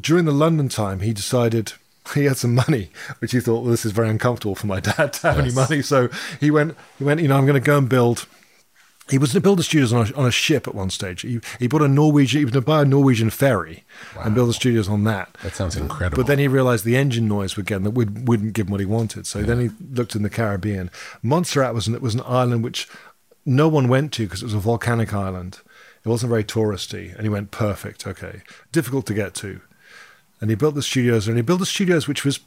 [0.00, 1.72] During the London time, he decided
[2.14, 5.12] he had some money, which he thought, well, this is very uncomfortable for my dad
[5.14, 5.82] to have any money.
[5.82, 6.08] So
[6.40, 8.26] he went, he went, you know, I'm going to go and build.
[9.10, 11.22] He was to build the studios on a, on a ship at one stage.
[11.22, 13.84] He, he bought a Norwegian, he was to buy a Norwegian ferry
[14.20, 15.36] and build the studios on that.
[15.42, 16.22] That sounds incredible.
[16.22, 18.72] But then he realized the engine noise would get him that would, wouldn't give him
[18.72, 19.26] what he wanted.
[19.26, 20.90] So then he looked in the Caribbean.
[21.22, 22.88] Montserrat was an, was an island which
[23.46, 25.60] no one went to because it was a volcanic island.
[26.04, 27.14] It wasn't very touristy.
[27.14, 28.42] And he went, perfect, okay.
[28.72, 29.60] Difficult to get to.
[30.40, 32.40] And he built the studios, and he built the studios which was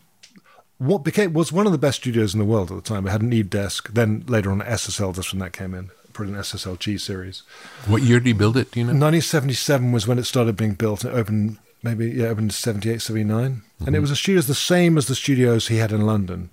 [0.77, 3.05] what became was one of the best studios in the world at the time.
[3.05, 3.93] It had an E desk.
[3.93, 7.43] Then later on, SSL, just when that came in, put an SSL G series.
[7.87, 8.71] What year did he build it?
[8.71, 8.89] Do you know?
[8.91, 11.03] 1977 was when it started being built.
[11.05, 13.45] It opened maybe yeah, opened 78, 79.
[13.45, 14.01] And it Mm-hmm.
[14.01, 16.49] was a studios the same as the studios he had in London.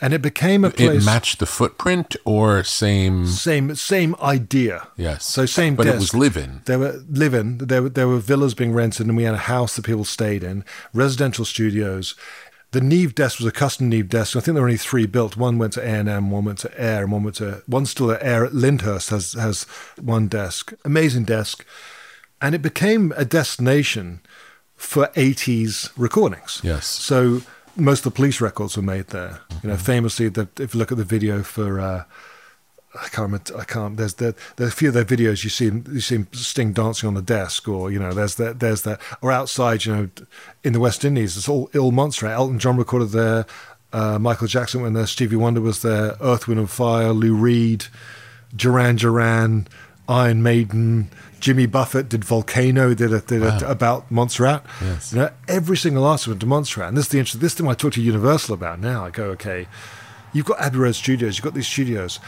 [0.00, 1.04] and it became a It place.
[1.04, 3.26] matched the footprint or same.
[3.26, 4.88] Same same idea.
[4.96, 5.24] Yes.
[5.26, 5.76] So same.
[5.76, 6.62] But it was live-in.
[6.64, 7.58] There were live-in.
[7.58, 10.42] There were there were villas being rented, and we had a house that people stayed
[10.42, 10.64] in.
[10.92, 12.14] Residential studios.
[12.72, 14.34] The Neve desk was a custom Neve desk.
[14.34, 15.36] I think there were only three built.
[15.36, 17.86] One went to A and M, one went to Air, and one went to one
[17.86, 19.64] still at Air at Lyndhurst has has
[20.00, 20.72] one desk.
[20.84, 21.66] Amazing desk,
[22.40, 24.20] and it became a destination
[24.74, 26.60] for 80s recordings.
[26.64, 26.86] Yes.
[26.86, 27.42] So
[27.76, 29.40] most of the police records were made there.
[29.62, 32.04] You know, famously, the, if you look at the video for, uh,
[32.94, 33.96] I can't remember, I can't.
[33.96, 37.14] There's the there's a few of their videos you see you see Sting dancing on
[37.14, 40.10] the desk, or you know, there's that there's that, or outside, you know,
[40.62, 42.32] in the West Indies, it's all Il Montserrat.
[42.32, 43.46] Elton John recorded there.
[43.94, 45.06] Uh, Michael Jackson went there.
[45.06, 46.16] Stevie Wonder was there.
[46.20, 47.12] Earth, Wind and Fire.
[47.12, 47.86] Lou Reed,
[48.54, 49.68] Duran Duran,
[50.08, 51.10] Iron Maiden.
[51.40, 52.94] Jimmy Buffett did Volcano.
[52.94, 54.64] Did a, did a, about Montserrat.
[54.82, 55.12] Yes.
[55.12, 57.40] You know, every single artist went to Montserrat, and this is the interesting.
[57.40, 59.04] This thing I talk to Universal about now.
[59.04, 59.66] I go, okay,
[60.32, 61.36] you've got Abbey Road Studios.
[61.36, 62.20] You've got these studios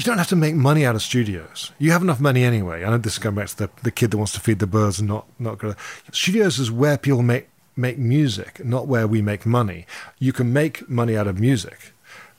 [0.00, 1.72] you don't have to make money out of studios.
[1.78, 2.84] You have enough money anyway.
[2.84, 4.66] I know this is going back to the, the kid that wants to feed the
[4.66, 5.74] birds and not not go.
[6.10, 9.84] Studios is where people make make music, not where we make money.
[10.18, 11.92] You can make money out of music,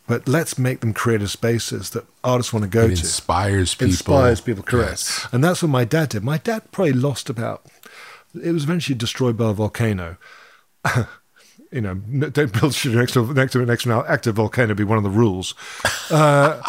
[0.08, 3.02] but let's make them creative spaces that artists want to go It to.
[3.02, 3.88] inspires people.
[3.92, 4.90] Inspires people, correct.
[4.92, 5.28] Yes.
[5.32, 6.24] And that's what my dad did.
[6.24, 7.66] My dad probably lost about.
[8.34, 10.18] It was eventually destroyed by a volcano.
[11.72, 14.74] you know, don't build shit next to next to next to an active volcano.
[14.74, 15.54] Be one of the rules.
[16.10, 16.62] Uh,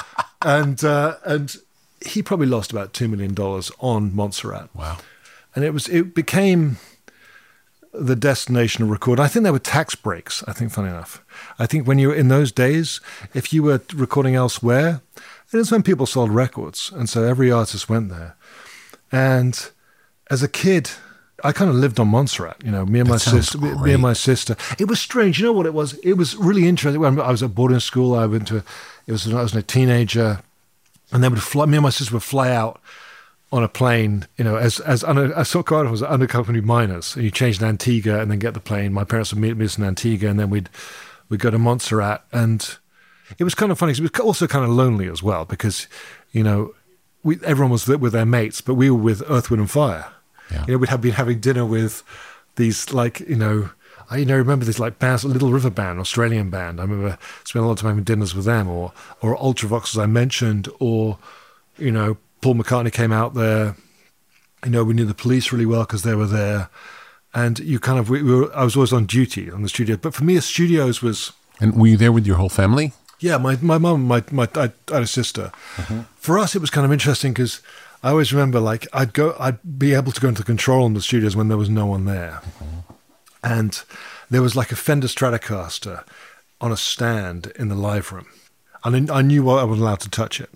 [0.45, 1.57] and uh, and
[2.05, 4.75] he probably lost about two million dollars on Montserrat.
[4.75, 4.99] Wow.
[5.55, 6.79] And it was it became
[7.93, 9.21] the destination of record.
[9.21, 10.43] I think there were tax breaks.
[10.49, 11.23] I think, funny enough,
[11.59, 13.01] I think when you were in those days,
[13.35, 15.03] if you were recording elsewhere,
[15.53, 18.35] it is when people sold records, and so every artist went there.
[19.11, 19.71] And
[20.31, 20.91] as a kid,
[21.43, 22.57] I kind of lived on Montserrat.
[22.65, 23.59] You know, me and my sister.
[23.59, 24.57] Me, me and my sister.
[24.79, 25.39] It was strange.
[25.39, 25.95] You know what it was?
[25.99, 27.01] It was really interesting.
[27.01, 28.63] When I was at boarding school, I went to.
[29.07, 30.41] It was when I was a teenager,
[31.11, 31.67] and they would fly.
[31.67, 32.81] Me and my sister would fly out
[33.53, 37.15] on a plane, you know, as as under, as so called was unaccompanied minors.
[37.15, 38.93] And you change in Antigua and then get the plane.
[38.93, 40.71] My parents would meet me in Antigua, and then we'd
[41.29, 42.77] we'd go to Montserrat, and
[43.39, 43.93] it was kind of funny.
[43.93, 45.87] It was also kind of lonely as well because,
[46.33, 46.75] you know,
[47.23, 50.07] we everyone was with their mates, but we were with Earth, Wind and Fire.
[50.53, 50.65] Yeah.
[50.67, 52.03] You know, we'd have been having dinner with
[52.57, 53.71] these like you know.
[54.11, 56.81] I you know remember these like bands, Little River Band, Australian band.
[56.81, 59.99] I remember spending a lot of time having dinners with them, or or Ultravox as
[59.99, 61.19] I mentioned, or
[61.79, 63.77] you know Paul McCartney came out there.
[64.65, 66.69] You know we knew the police really well because they were there,
[67.33, 68.55] and you kind of we, we were.
[68.55, 71.87] I was always on duty on the studio, but for me, studios was And were
[71.87, 72.93] you there with your whole family?
[73.21, 75.53] yeah, my my mum, my my I, I had a sister.
[75.79, 76.03] Uh-huh.
[76.17, 77.63] For us, it was kind of interesting because
[78.03, 80.93] I always remember like I'd go, I'd be able to go into the control room
[80.93, 82.41] of the studios when there was no one there,
[83.45, 83.81] and
[84.31, 86.05] there was like a Fender Stratocaster
[86.61, 88.27] on a stand in the live room,
[88.85, 90.51] and I I knew I wasn't allowed to touch it.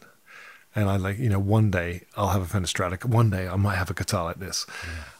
[0.74, 3.06] And I like, you know, one day I'll have a Fender Stratocaster.
[3.06, 4.66] One day I might have a guitar like this.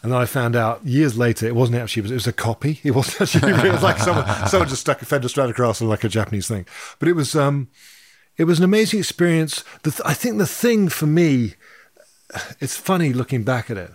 [0.03, 2.79] And then I found out years later it wasn't actually, it was a copy.
[2.85, 6.05] It wasn't actually, it was like someone, someone just stuck a Fender Stratocaster on like
[6.05, 6.67] a Japanese thing.
[6.99, 7.69] But it was, um,
[8.37, 9.65] it was an amazing experience.
[9.83, 11.55] The th- I think the thing for me,
[12.61, 13.93] it's funny looking back at it,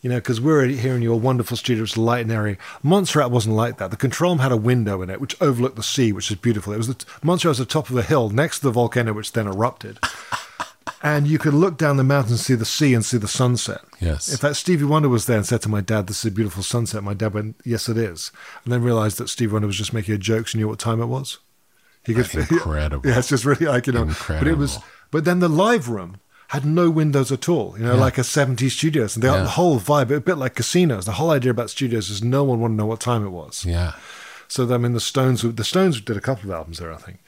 [0.00, 2.58] you know, because we're here in your wonderful studio, it's light and airy.
[2.82, 3.90] Montserrat wasn't like that.
[3.90, 6.72] The control room had a window in it which overlooked the sea, which is beautiful.
[6.72, 9.32] It was the Montserrat was the top of a hill next to the volcano, which
[9.32, 9.98] then erupted.
[11.02, 13.80] and you could look down the mountain and see the sea and see the sunset.
[14.00, 14.30] Yes.
[14.30, 16.62] In fact, Stevie Wonder was there and said to my dad, "This is a beautiful
[16.62, 18.32] sunset." My dad went, "Yes, it is,"
[18.64, 20.48] and then realized that Stevie Wonder was just making a joke.
[20.48, 21.38] So he knew what time it was.
[22.04, 23.08] He That's incredible.
[23.08, 24.02] Yeah, it's just really like you know.
[24.02, 24.44] incredible.
[24.44, 24.78] But it was.
[25.10, 27.74] But then the live room had no windows at all.
[27.78, 28.00] You know, Yeah.
[28.00, 29.42] like a '70s studios, and the, Yeah.
[29.42, 31.04] the whole vibe, a bit like casinos.
[31.04, 33.64] The whole idea about studios is no one wanted to know what time it was.
[33.64, 33.92] Yeah.
[34.48, 37.18] So I mean, the Stones, the Stones did a couple of albums there, I think,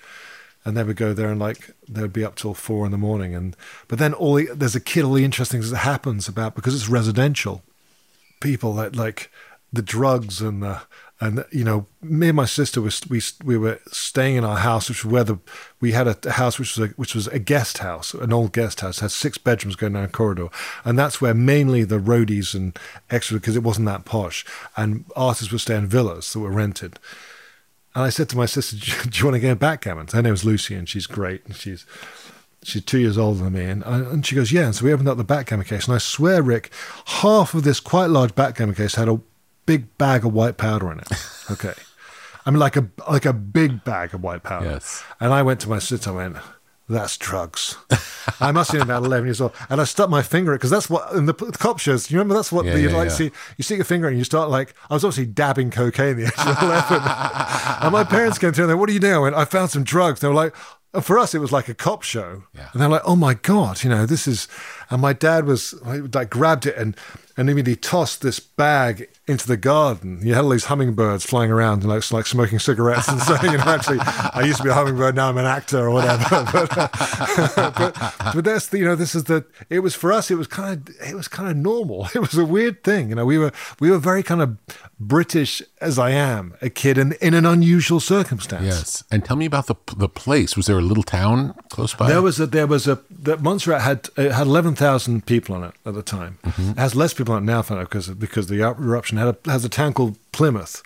[0.64, 2.98] and they would go there and like they would be up till four in the
[2.98, 3.56] morning, and
[3.88, 6.74] but then all the, there's a kid, all the interesting things that happens about because
[6.76, 7.62] it's residential,
[8.40, 9.30] people that like
[9.72, 10.80] the drugs and the
[11.20, 14.88] and you know me and my sister was we we were staying in our house,
[14.88, 15.38] which was where the
[15.80, 18.80] we had a, house which was a, which was a guest house, an old guest
[18.80, 20.48] house, had six bedrooms going down a corridor,
[20.84, 22.78] and that's where mainly the roadies and
[23.10, 24.44] extra because it wasn't that posh,
[24.76, 27.00] and artists would stay in villas that were rented.
[27.94, 28.76] And I said to my sister,
[29.08, 31.56] "Do you, want to get a backgammon?" Her name was Lucy, and she's great, and
[31.56, 31.84] she's
[32.62, 33.64] she's two years older than me.
[33.64, 35.96] And, I, and she goes, "Yeah." And so we opened up the backgammon case, and
[35.96, 36.70] I swear, Rick,
[37.06, 39.20] half of this quite large backgammon case had a
[39.68, 41.08] big bag of white powder in it.
[41.50, 41.72] Okay,
[42.44, 44.70] I mean like a like a big bag of white powder.
[44.70, 45.02] Yes.
[45.18, 46.10] And I went to my sister.
[46.10, 46.36] I went,
[46.88, 47.76] that's drugs.
[48.40, 49.52] I must have been about 11 years old.
[49.68, 52.18] And I stuck my finger in because that's what, in the, the cop shows, you
[52.18, 53.14] remember that's what Yeah, the, you yeah, like yeah.
[53.14, 56.16] see, you stick your finger in and you start like, I was obviously dabbing cocaine
[56.16, 57.02] the age of 11.
[57.82, 59.24] and my parents came through and they, what do you do?
[59.24, 60.20] And I found some drugs.
[60.20, 60.54] They were like,
[60.94, 62.44] and for us, it was like a cop show.
[62.72, 64.48] And they're like, oh my God, you know, this is,
[64.90, 66.96] and my dad was like, grabbed it and,
[67.36, 70.20] and immediately tossed this bag into the garden.
[70.22, 73.58] You had all these hummingbirds flying around and like, like smoking cigarettes and saying, you
[73.58, 76.24] know, actually, I used to be a hummingbird, now I'm an actor or whatever.
[76.52, 76.70] but,
[77.76, 80.46] but, but that's the, you know, this is the, it was for us, it was
[80.46, 82.08] kind of, it was kind of normal.
[82.14, 83.10] It was a weird thing.
[83.10, 84.56] You know, we were, we were very kind of
[84.98, 88.64] British as I am, a kid in, in an unusual circumstance.
[88.64, 89.04] Yes.
[89.10, 90.56] And tell me about the the place.
[90.56, 92.08] Was there a little town close by?
[92.08, 95.64] There was a there was a that Montserrat had it had eleven thousand people on
[95.64, 96.38] it at the time.
[96.44, 96.70] Mm-hmm.
[96.70, 99.68] It has less people on it now, because because the eruption had a, has a
[99.68, 100.82] town called Plymouth,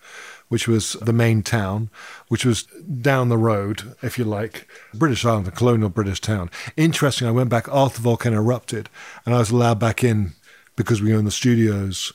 [0.48, 1.88] which was the main town,
[2.28, 6.50] which was down the road, if you like, British Island, the colonial British town.
[6.76, 7.26] Interesting.
[7.26, 8.90] I went back after the volcano erupted,
[9.24, 10.32] and I was allowed back in
[10.76, 12.12] because we own the studios.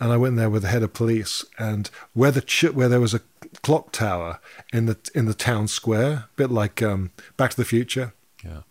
[0.00, 3.00] And I went there with the head of police, and where the ch- where there
[3.00, 3.20] was a
[3.62, 4.40] clock tower
[4.72, 8.14] in the in the town square, a bit like um, Back to the Future.
[8.42, 8.62] Yeah.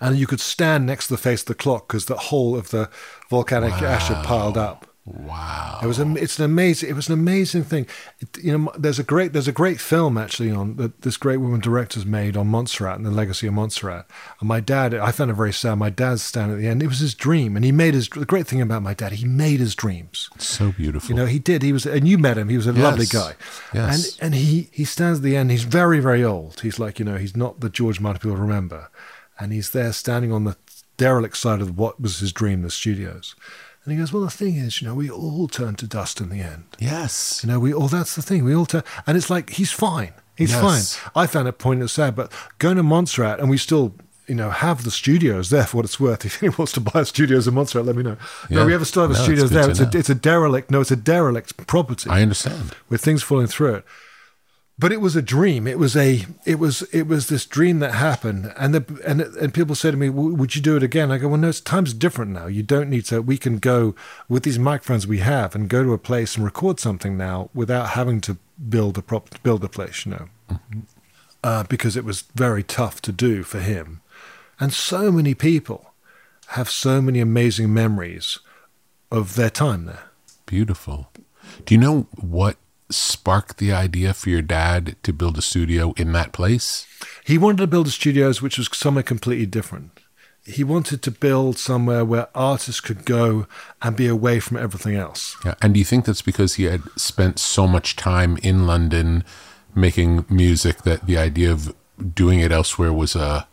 [0.00, 2.70] And you could stand next to the face of the clock because the whole of
[2.70, 2.88] the
[3.28, 4.86] volcanic ash had piled up.
[5.06, 5.80] Wow!
[5.82, 7.86] It was a, it's an amazing it was an amazing thing.
[8.20, 11.36] It, you know, there's a great there's a great film actually on that this great
[11.38, 14.06] woman director's made on Montserrat and the legacy of Montserrat.
[14.40, 15.74] And my dad, I found it very sad.
[15.74, 16.82] My dad's stand at the end.
[16.82, 18.08] It was his dream, and he made his.
[18.08, 20.30] The great thing about my dad, he made his dreams.
[20.38, 21.10] So beautiful.
[21.10, 21.60] You know, he did.
[21.62, 22.48] He was, and you met him.
[22.48, 22.82] He was a Yes.
[22.82, 23.34] lovely guy.
[23.74, 24.16] Yes.
[24.18, 25.50] And and he he stands at the end.
[25.50, 26.60] He's very very old.
[26.60, 28.88] He's like you know he's not the George Martin people remember,
[29.38, 30.56] and he's there standing on the
[30.96, 33.34] derelict side of what was his dream, the studios.
[33.84, 36.30] And he goes, well, the thing is, you know, we all turn to dust in
[36.30, 36.64] the end.
[36.78, 37.40] Yes.
[37.44, 38.42] You know, we all, that's the thing.
[38.44, 40.14] We all turn, and it's like, he's fine.
[40.36, 40.96] He's Yes.
[40.96, 41.12] fine.
[41.14, 43.94] I found it poignant sad, but going to Montserrat, and we still,
[44.26, 46.24] you know, have the studios there for what it's worth.
[46.24, 48.16] If anyone wants to buy studios in Montserrat, let me know.
[48.48, 48.60] Yeah.
[48.60, 49.70] No, we have still have a No, it's studios good there.
[49.70, 52.08] It's a, it's a derelict, no, it's a derelict property.
[52.08, 52.74] I understand.
[52.88, 53.84] With things falling through it.
[54.76, 55.68] But it was a dream.
[55.68, 56.26] It was a.
[56.44, 56.82] It was.
[56.92, 60.56] It was this dream that happened, and the and and people say to me, "Would
[60.56, 61.48] you do it again?" I go, "Well, no.
[61.48, 62.46] It's time's different now.
[62.46, 63.22] You don't need to.
[63.22, 63.94] We can go
[64.28, 67.90] with these microphones we have and go to a place and record something now without
[67.90, 68.36] having to
[68.68, 70.04] build a prop, build a place.
[70.06, 70.58] You know,
[71.44, 74.00] uh, because it was very tough to do for him,
[74.58, 75.92] and so many people
[76.48, 78.40] have so many amazing memories
[79.12, 80.10] of their time there.
[80.46, 81.10] Beautiful.
[81.64, 82.56] Do you know what
[82.94, 86.86] sparked the idea for your dad to build a studio in that place?
[87.24, 90.00] He wanted to build a studios which was somewhere completely different.
[90.46, 93.46] He wanted to build somewhere where artists could go
[93.80, 95.36] and be away from everything else.
[95.44, 95.54] Yeah.
[95.62, 99.24] And do you think that's because he had spent so much time in London
[99.74, 101.74] making music that the idea of
[102.14, 103.46] doing it elsewhere was a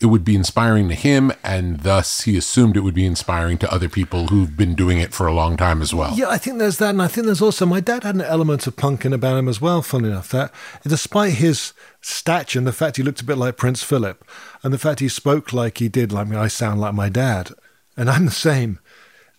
[0.00, 3.72] it would be inspiring to him and thus he assumed it would be inspiring to
[3.72, 6.14] other people who've been doing it for a long time as well.
[6.14, 8.66] Yeah, I think there's that, and I think there's also my dad had an element
[8.66, 9.82] of punking about him as well.
[9.82, 10.52] Funny enough, that
[10.82, 14.24] despite his stature and the fact he looked a bit like Prince Philip,
[14.62, 17.50] and the fact he spoke like he did, like I sound like my dad,
[17.96, 18.78] and I'm the same.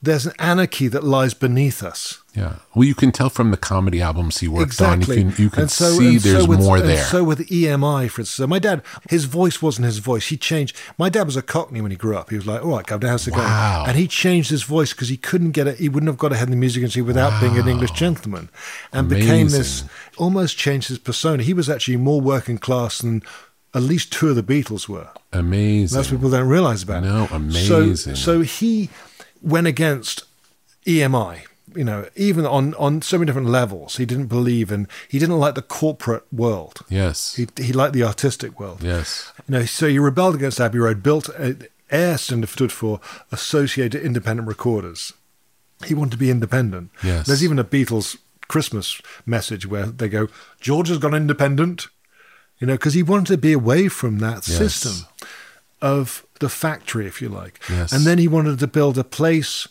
[0.06, 2.22] There's an anarchy that lies beneath us.
[2.36, 2.56] Yeah.
[2.76, 5.20] Well, you can tell from the comedy albums he worked exactly.
[5.22, 5.26] on.
[5.28, 7.04] You can you can so, see and so there's with, more and there.
[7.04, 10.28] So with EMI, for instance, so my dad, his voice wasn't his voice.
[10.28, 10.76] He changed.
[10.98, 12.30] My dad was a Cockney when he grew up.
[12.30, 13.78] He was like, "All right, Governor, how's it Wow.
[13.78, 15.80] going?" And he changed his voice because he couldn't get it.
[15.80, 18.50] He wouldn't have got ahead in the music industry without being an English gentleman,
[18.91, 19.84] and became this.
[20.18, 21.41] Almost changed his persona.
[21.44, 23.24] He was actually more working class than
[23.74, 25.10] at least two of the Beatles were.
[25.34, 25.96] Amazing.
[25.98, 27.08] That's what people don't realize about it.
[27.08, 27.36] No, So,
[27.82, 28.15] amazing.
[28.15, 28.89] so he
[29.45, 30.23] went against
[30.86, 31.41] EMI.
[31.75, 34.88] You know, even on on so many different levels, he didn't believe in.
[35.10, 36.79] He didn't like the corporate world.
[36.89, 37.36] Yes.
[37.36, 38.81] He he liked the artistic world.
[38.81, 39.31] Yes.
[39.47, 41.03] You know, so he rebelled against Abbey Road.
[41.03, 41.55] Built a,
[41.91, 42.99] AIR stood stood for
[43.31, 45.12] Associated Independent Recorders.
[45.86, 46.91] He wanted to be independent.
[47.03, 47.27] Yes.
[47.27, 50.29] There's even a Beatles Christmas message where they go,
[50.62, 51.88] "George has gone independent."
[52.60, 54.58] You know, because he wanted to be away from that Yes.
[54.58, 55.08] system
[55.81, 57.60] of the factory, if you like.
[57.69, 57.91] Yes.
[57.91, 59.67] And then he wanted to build a place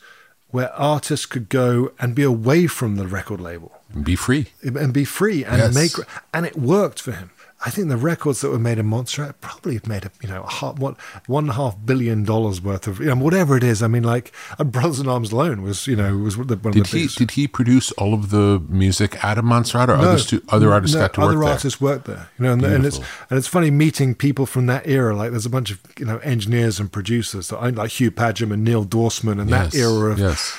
[0.49, 3.73] where artists could go and be away from the record label
[4.03, 4.47] Be free.
[4.63, 5.75] and be free and Yes.
[5.75, 7.31] make and it worked for him.
[7.67, 10.43] I think the records that were made in Montserrat probably have made a you know
[10.43, 13.65] a half, what one and a half billion dollars worth of you know whatever it
[13.65, 13.83] is.
[13.83, 16.57] I mean, like uh, Brothers in Arms alone was you know was one of the,
[16.57, 17.19] one of Did the he biggest.
[17.19, 20.73] did he produce all of the music out of Montserrat, or No, other stu- other
[20.73, 21.53] artists no, got to other work there?
[21.53, 24.87] artists worked there, you know, and, and it's and it's funny meeting people from that
[24.87, 25.17] era.
[25.17, 28.53] Like there's a bunch of you know engineers and producers that I like Hugh Padgham
[28.53, 30.55] and Neil Dorfsman and that era of yes.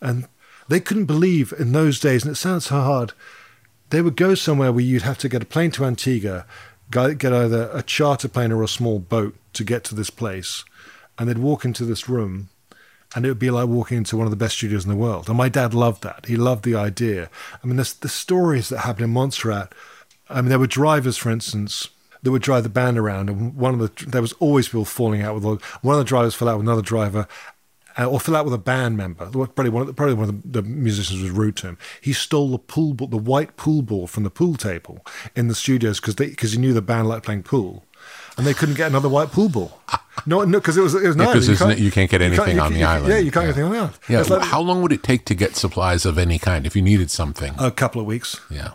[0.00, 0.28] and
[0.68, 3.12] they couldn't believe in those days, and it sounds so hard.
[3.94, 6.46] They would go somewhere where you'd have to get a plane to Antigua,
[6.90, 10.64] get either a charter plane or a small boat to get to this place,
[11.16, 12.48] and they'd walk into this room,
[13.14, 15.28] and it would be like walking into one of the best studios in the world.
[15.28, 16.26] And my dad loved that.
[16.26, 17.30] He loved the idea.
[17.62, 19.72] I mean, the the stories that happened in Montserrat.
[20.28, 21.88] I mean, there were drivers, for instance,
[22.24, 25.22] that would drive the band around, and one of the there was always people falling
[25.22, 27.28] out with one of the drivers fell out with another driver,
[27.98, 29.26] uh, or fell out with a band member.
[29.26, 31.78] Probably one of the, probably one of the, the, musicians was rude to him.
[32.00, 35.54] He stole the pool ball, the white pool ball from the pool table in the
[35.54, 37.84] studios because because he knew the band liked playing pool,
[38.36, 39.80] and they couldn't get another white pool ball.
[40.26, 41.34] No, no, because it was it was yeah.
[41.34, 43.08] You, can't, you can't get anything can't, on you, the island.
[43.12, 43.52] Yeah, you can't yeah.
[43.52, 43.98] get anything on the island.
[44.08, 44.36] Yeah.
[44.36, 47.10] Like, how long would it take to get supplies of any kind if you needed
[47.10, 47.52] something?
[47.58, 48.40] A couple of weeks.
[48.48, 48.74] Yeah.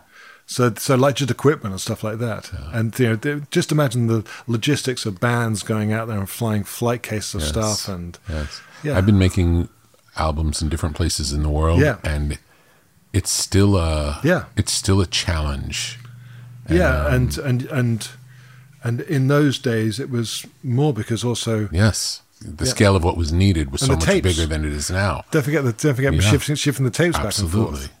[0.50, 2.70] So, so like just equipment and stuff like that, yeah.
[2.72, 7.02] and you know, just imagine the logistics of bands going out there and flying flight
[7.02, 7.48] cases of yes.
[7.50, 8.60] stuff, and yes.
[8.82, 9.68] Yeah, I've been making
[10.16, 11.98] albums in different places in the world, yeah.
[12.04, 12.38] and
[13.12, 15.98] it's still a yeah, it's still a challenge.
[16.68, 18.08] Yeah, um, and and and
[18.82, 22.70] and in those days it was more because also yes, the yeah.
[22.70, 24.22] scale of what was needed was and so much tapes.
[24.22, 25.24] bigger than it is now.
[25.30, 26.20] Don't forget the don't forget Yeah.
[26.20, 27.60] shifting, shifting the tapes Absolutely.
[27.60, 27.96] back and forth.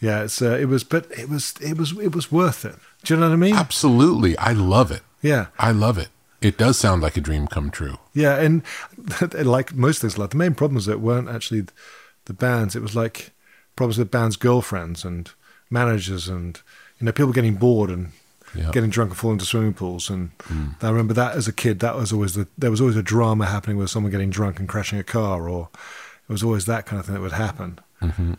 [0.00, 2.74] Yeah, it's uh, it was, but it was it was it was worth it.
[3.04, 3.54] Do you know what I mean?
[3.54, 5.02] Absolutely, I love it.
[5.22, 6.08] Yeah, I love it.
[6.44, 7.98] It does sound like a dream come true.
[8.14, 8.62] yeah, and
[9.32, 11.64] like most things, like the main problems that weren't actually
[12.26, 12.74] the bands.
[12.76, 13.30] It was like
[13.76, 15.30] problems with bands' girlfriends and
[15.70, 16.60] managers, and
[16.98, 18.12] you know people getting bored and
[18.54, 18.70] Yeah.
[18.70, 20.10] getting drunk and falling into swimming pools.
[20.10, 20.30] And
[20.82, 23.46] I remember that as a kid, that was always the there was always a drama
[23.46, 25.68] happening with someone getting drunk and crashing a car, or
[26.28, 27.78] it was always that kind of thing that would happen.
[28.02, 28.36] Mhm.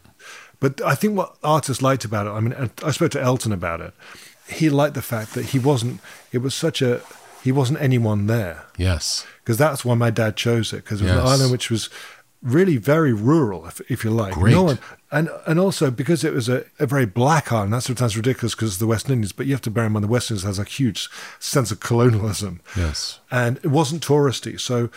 [0.60, 3.82] But I think what artists liked about it, I mean, I spoke to Elton about
[3.82, 3.94] it.
[4.48, 6.00] He liked the fact that he wasn't,
[6.32, 7.02] it was such a,
[7.44, 8.66] he wasn't anyone there.
[8.78, 9.26] Yes.
[9.44, 11.90] Because that's why my dad chose it, because it was an island which was
[12.42, 14.34] really very rural, if, if you like.
[14.34, 14.52] Great.
[14.54, 14.80] No one,
[15.12, 18.70] and, and also because it was a, a very black island, that's sometimes ridiculous because
[18.70, 20.60] it's the West Indies, but you have to bear in mind the West Indies has
[20.60, 23.20] a huge sense of colonialism Yes.
[23.32, 24.60] and it wasn't touristy.
[24.60, 24.90] So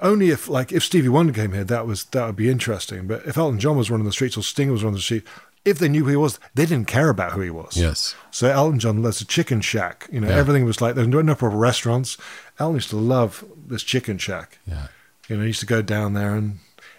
[0.00, 3.06] only if like if Stevie Wonder came here, that was that would be interesting.
[3.06, 5.24] But if Elton John was running the streets or Sting was running the street,
[5.64, 7.76] if they knew who he was, they didn't care about who he was.
[7.76, 8.14] Yes.
[8.30, 10.08] So Elton John loves a chicken shack.
[10.10, 10.36] You know, Yeah.
[10.36, 12.16] everything was like there were no proper restaurants.
[12.58, 14.58] Elton used to love this chicken shack.
[14.66, 14.86] Yeah.
[15.28, 16.58] You know, he used to go down there and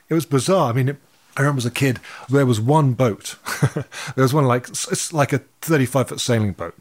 [0.09, 0.70] it was bizarre.
[0.70, 0.97] I mean, it,
[1.38, 1.99] I remember as a kid,
[2.30, 3.36] there was one boat.
[3.74, 3.86] there
[4.24, 6.76] was one like, it's like a 35 foot sailing boat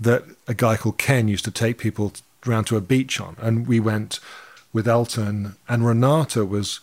[0.00, 2.12] that a guy called Ken used to take people
[2.46, 3.36] round to a beach on.
[3.40, 4.18] And we went
[4.72, 6.80] with Elton and Renata was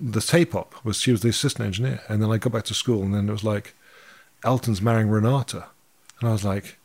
[0.00, 2.00] the tape op was she was the assistant engineer.
[2.08, 3.74] And then I got back to school and then it was like
[4.44, 5.66] Elton's marrying Renata.
[6.20, 6.76] And I was like,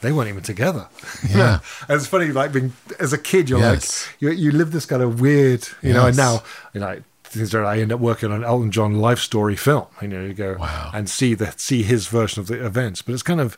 [0.00, 0.88] they weren't even together.
[1.28, 1.60] Yeah.
[1.88, 4.06] And it's funny, like being as a kid, you're Yes.
[4.06, 6.42] like, you, you live this kind of weird, you know, and now,
[6.72, 9.86] you know, things are, I end up working on an Elton John life story film,
[10.00, 10.90] you know, you go Wow.
[10.94, 13.02] and see the, see his version of the events.
[13.02, 13.56] But it's kind of,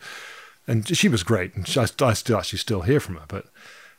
[0.67, 1.55] and she was great.
[1.55, 3.47] And she, I, I still actually still hear from her, but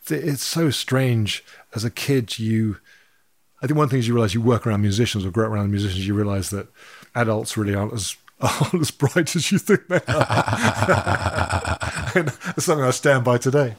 [0.09, 1.43] it's so strange
[1.75, 2.77] as a kid, you,
[3.61, 5.71] I think one thing is you realize you work around musicians or grow up around
[5.71, 6.67] musicians, you realize that
[7.15, 11.77] adults really aren't as aren't as bright as you think they are.
[12.15, 13.75] and it's something I stand by today.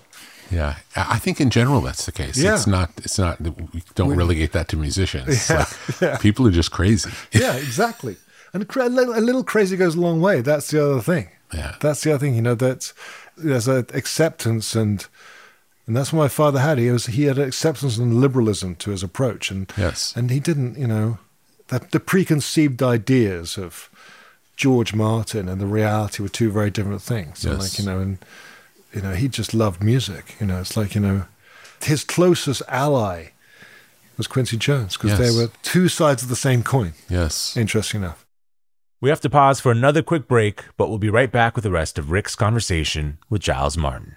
[0.51, 2.39] Yeah, I think in general that's the case.
[2.39, 2.55] Yeah.
[2.55, 2.91] It's not.
[2.99, 3.41] It's not.
[3.41, 5.49] We don't relegate that to musicians.
[5.49, 5.69] Yeah, like,
[6.01, 6.17] yeah.
[6.17, 7.11] People are just crazy.
[7.33, 8.17] yeah, exactly.
[8.55, 10.41] And a, little, a little crazy goes a long way.
[10.41, 11.29] That's the other thing.
[11.53, 11.77] Yeah.
[11.81, 12.35] That's the other thing.
[12.35, 12.93] You know that
[13.37, 15.07] there's a acceptance and
[15.89, 16.79] and that's what my father had.
[16.79, 20.13] He was he had acceptance and liberalism to his approach, and Yes.
[20.15, 20.79] and he didn't.
[20.79, 21.19] You know,
[21.69, 23.91] that the preconceived ideas of
[24.57, 27.45] George Martin and the reality were two very different things.
[27.45, 27.63] And Yes.
[27.63, 28.19] like you know, and
[28.95, 30.37] you know, he just loved music.
[30.41, 31.25] You know, it's like you know,
[31.83, 33.29] his closest ally
[34.17, 35.21] was Quincy Jones because Yes.
[35.21, 36.93] they were two sides of the same coin.
[37.09, 37.57] Yes.
[37.57, 38.25] Interesting enough.
[39.01, 41.71] We have to pause for another quick break, but we'll be right back with the
[41.71, 44.17] rest of Rick's conversation with Giles Martin.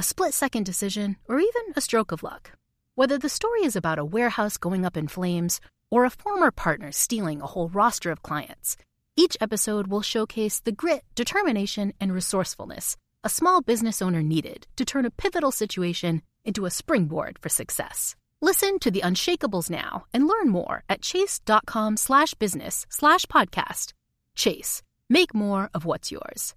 [0.00, 2.52] a split second decision, or even a stroke of luck.
[2.94, 6.90] Whether the story is about a warehouse going up in flames or a former partner
[6.90, 8.78] stealing a whole roster of clients,
[9.14, 14.84] each episode will showcase the grit, determination, and resourcefulness a small business owner needed to
[14.84, 18.16] turn a pivotal situation into a springboard for success.
[18.40, 23.92] Listen to The Unshakables now and learn more at chase.com slash business slash podcast.
[24.34, 24.80] Chase,
[25.10, 26.54] make more of what's yours.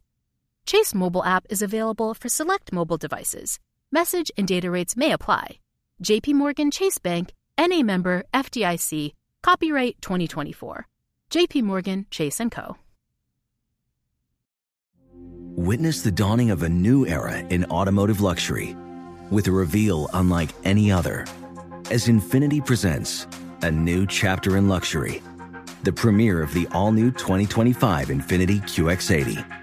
[0.66, 3.60] Chase mobile app is available for select mobile devices.
[3.92, 5.60] Message and data rates may apply.
[6.04, 10.88] JP Morgan Chase Bank, NA member FDIC, copyright 2024.
[11.30, 12.78] JP Morgan Chase & Co.
[15.56, 18.76] Witness the dawning of a new era in automotive luxury
[19.30, 21.26] with a reveal unlike any other
[21.92, 23.28] as Infiniti presents
[23.62, 25.22] a new chapter in luxury,
[25.84, 29.63] the premiere of the all-new 2025 Infiniti QX80.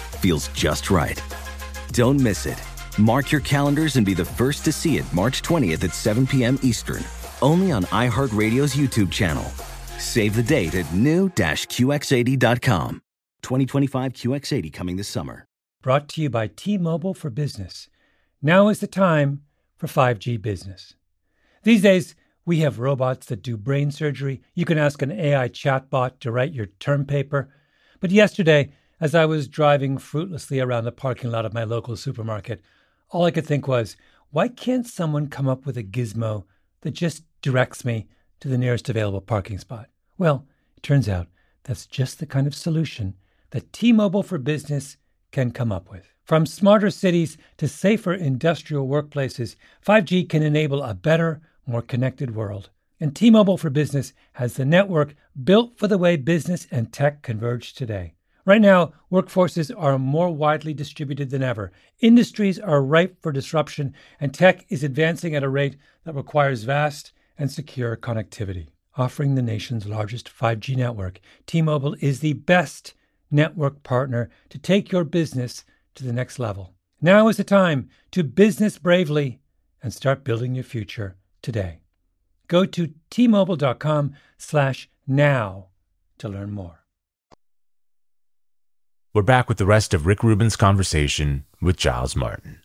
[0.21, 1.21] feels just right.
[1.91, 2.61] Don't miss it.
[2.97, 6.59] Mark your calendars and be the first to see it March 20th at 7 p.m.
[6.61, 7.03] Eastern,
[7.41, 9.45] only on iHeartRadio's YouTube channel.
[9.97, 13.01] Save the date at new-QX80.com.
[13.41, 15.47] 2025 QX80 coming this summer.
[15.81, 17.89] Brought to you by T Mobile for Business.
[18.41, 19.41] Now is the time
[19.77, 20.93] for 5G business.
[21.63, 22.15] These days,
[22.45, 24.41] we have robots that do brain surgery.
[24.53, 27.49] You can ask an AI chatbot to write your term paper.
[27.99, 28.71] But yesterday,
[29.01, 32.61] as I was driving fruitlessly around the parking lot of my local supermarket,
[33.09, 33.97] all I could think was,
[34.29, 36.43] why can't someone come up with a gizmo
[36.81, 38.07] that just directs me
[38.39, 39.89] to the nearest available parking spot?
[40.19, 40.45] Well,
[40.77, 41.27] it turns out
[41.63, 43.15] that's just the kind of solution
[43.49, 44.97] that T Mobile for Business
[45.31, 46.13] can come up with.
[46.23, 52.69] From smarter cities to safer industrial workplaces, 5G can enable a better, more connected world.
[52.99, 57.23] And T Mobile for Business has the network built for the way business and tech
[57.23, 58.13] converge today.
[58.43, 61.71] Right now, workforces are more widely distributed than ever.
[61.99, 67.11] Industries are ripe for disruption, and tech is advancing at a rate that requires vast
[67.37, 68.69] and secure connectivity.
[68.97, 72.93] Offering the nation's largest 5G network, T Mobile is the best
[73.29, 75.63] network partner to take your business
[75.95, 76.73] to the next level.
[76.99, 79.39] Now is the time to business bravely
[79.81, 81.79] and start building your future today.
[82.47, 85.67] Go to tmobile.com slash now
[86.17, 86.80] to learn more.
[89.13, 92.59] We're back with the rest of Rick Rubin's conversation with Giles Martin.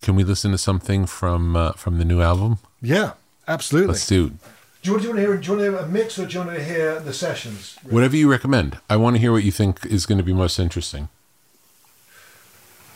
[0.00, 2.60] Can we listen to something from uh, from the new album?
[2.80, 3.12] Yeah,
[3.46, 3.88] absolutely.
[3.88, 4.30] Let's do.
[4.30, 4.36] Do
[4.84, 5.36] you, want, do you want to hear?
[5.36, 7.76] Do you want to hear a mix, or do you want to hear the sessions?
[7.82, 8.78] Whatever you recommend.
[8.88, 11.10] I want to hear what you think is going to be most interesting.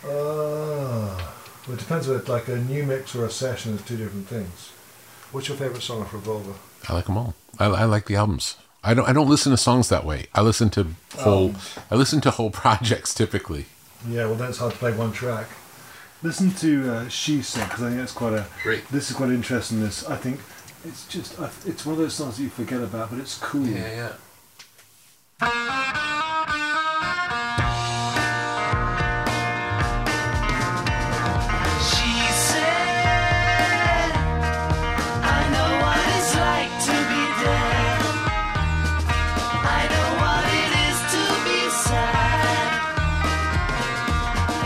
[0.02, 3.98] Uh, well, it depends whether it's like a new mix or a session is two
[3.98, 4.72] different things.
[5.32, 6.54] What's your favorite song of Revolver?
[6.88, 7.34] I like them all.
[7.58, 8.56] I, I like the albums.
[8.82, 9.08] I don't.
[9.08, 10.26] I don't listen to songs that way.
[10.34, 11.48] I listen to whole.
[11.48, 11.78] Albums.
[11.90, 13.66] I listen to whole projects typically.
[14.08, 15.46] Yeah, well, then it's hard to play one track.
[16.22, 18.46] Listen to uh, She Said because I think that's quite a.
[18.62, 18.86] Great.
[18.88, 19.80] This is quite interesting.
[19.80, 20.40] This I think
[20.84, 23.66] it's just it's one of those songs that you forget about, but it's cool.
[23.66, 24.12] yeah.
[25.42, 25.46] She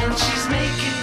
[0.05, 0.94] And she's making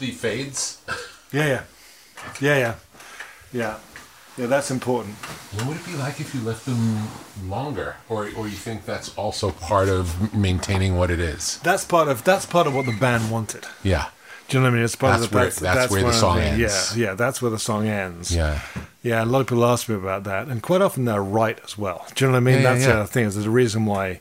[0.00, 0.78] the fades?
[1.32, 1.62] Yeah, yeah,
[2.40, 2.74] yeah, yeah,
[3.52, 3.78] yeah,
[4.36, 4.46] yeah.
[4.46, 5.14] That's important.
[5.54, 7.06] What would it be like if you left them
[7.48, 11.58] longer, or or you think that's also part of maintaining what it is?
[11.62, 13.66] That's part of that's part of what the band wanted.
[13.84, 14.06] Yeah.
[14.48, 14.84] Do you know what I mean?
[14.84, 16.60] It's part That's of the where- that's, that's where the song things.
[16.60, 16.96] ends.
[16.96, 18.34] Yeah, yeah, that's where the song ends.
[18.34, 18.58] Yeah.
[19.00, 21.78] Yeah, a lot of people ask me about that, and quite often they're right as
[21.78, 22.04] well.
[22.16, 22.62] Do you know what I mean?
[22.62, 22.96] Yeah, That's yeah.
[22.96, 23.26] the thing.
[23.26, 24.20] Is there's a reason why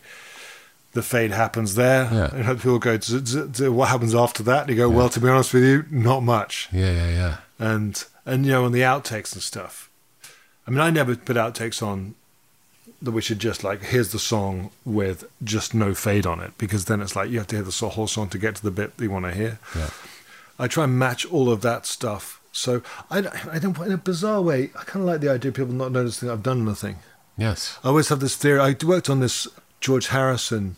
[0.93, 2.09] the fade happens there.
[2.11, 2.29] Yeah.
[2.33, 5.19] And people go, "Z- z- z- "What happens after that?" And you go, "Well, to
[5.19, 7.37] be honest with you, not much." Yeah, yeah, yeah.
[7.59, 9.89] And and you know, on the outtakes and stuff.
[10.67, 12.15] I mean, I never put outtakes on
[13.01, 16.85] that we should just like here's the song with just no fade on it because
[16.85, 18.97] then it's like you have to hear the whole song to get to the bit
[18.97, 19.57] that you want to hear.
[19.75, 19.89] Yeah.
[20.59, 22.41] I try and match all of that stuff.
[22.51, 23.19] So I,
[23.51, 25.91] I don't, in a bizarre way, I kind of like the idea of people not
[25.93, 26.97] noticing I've done anything.
[27.37, 27.79] Yes.
[27.83, 28.59] I always have this theory.
[28.59, 29.47] I worked on this
[29.79, 30.75] George Harrison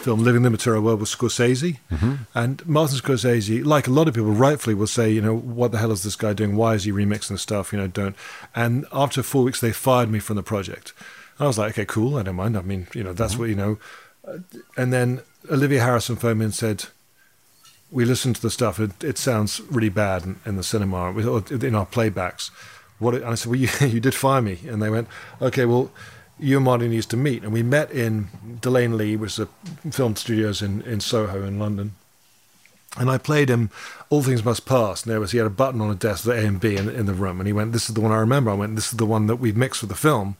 [0.00, 1.78] film, Living the Material World, with Scorsese.
[1.90, 2.18] Mhm.
[2.34, 5.78] And Martin Scorsese, like a lot of people, rightfully will say, you know, what the
[5.78, 6.56] hell is this guy doing?
[6.56, 7.72] Why is he remixing the stuff?
[7.72, 8.16] You know, don't.
[8.54, 10.92] And after four weeks, they fired me from the project.
[11.38, 12.16] And I was like, okay, cool.
[12.16, 12.56] I don't mind.
[12.56, 13.78] I mean, you know, that's what, you know.
[14.76, 15.20] And then
[15.50, 16.86] Olivia Harrison phoned me and said,
[17.90, 18.78] we listened to the stuff.
[18.78, 21.10] It, it sounds really bad in, in the cinema, or
[21.50, 22.50] in our playbacks.
[22.98, 23.14] What?
[23.14, 24.58] It, and I said, well, you, you did fire me.
[24.66, 25.08] And they went,
[25.40, 25.90] okay, well,
[26.38, 27.42] you and Marty needs to meet.
[27.42, 28.28] And we met in
[28.60, 31.92] De Lane Lea, which is a film studios in, in Soho in London.
[32.96, 33.70] And I played him
[34.10, 35.02] All Things Must Pass.
[35.02, 36.88] And there was, he had a button on a desk with A and B in,
[36.88, 37.40] in the room.
[37.40, 38.50] And he went, This is the one I remember.
[38.50, 40.36] I went, This is the one that we've mixed for the film.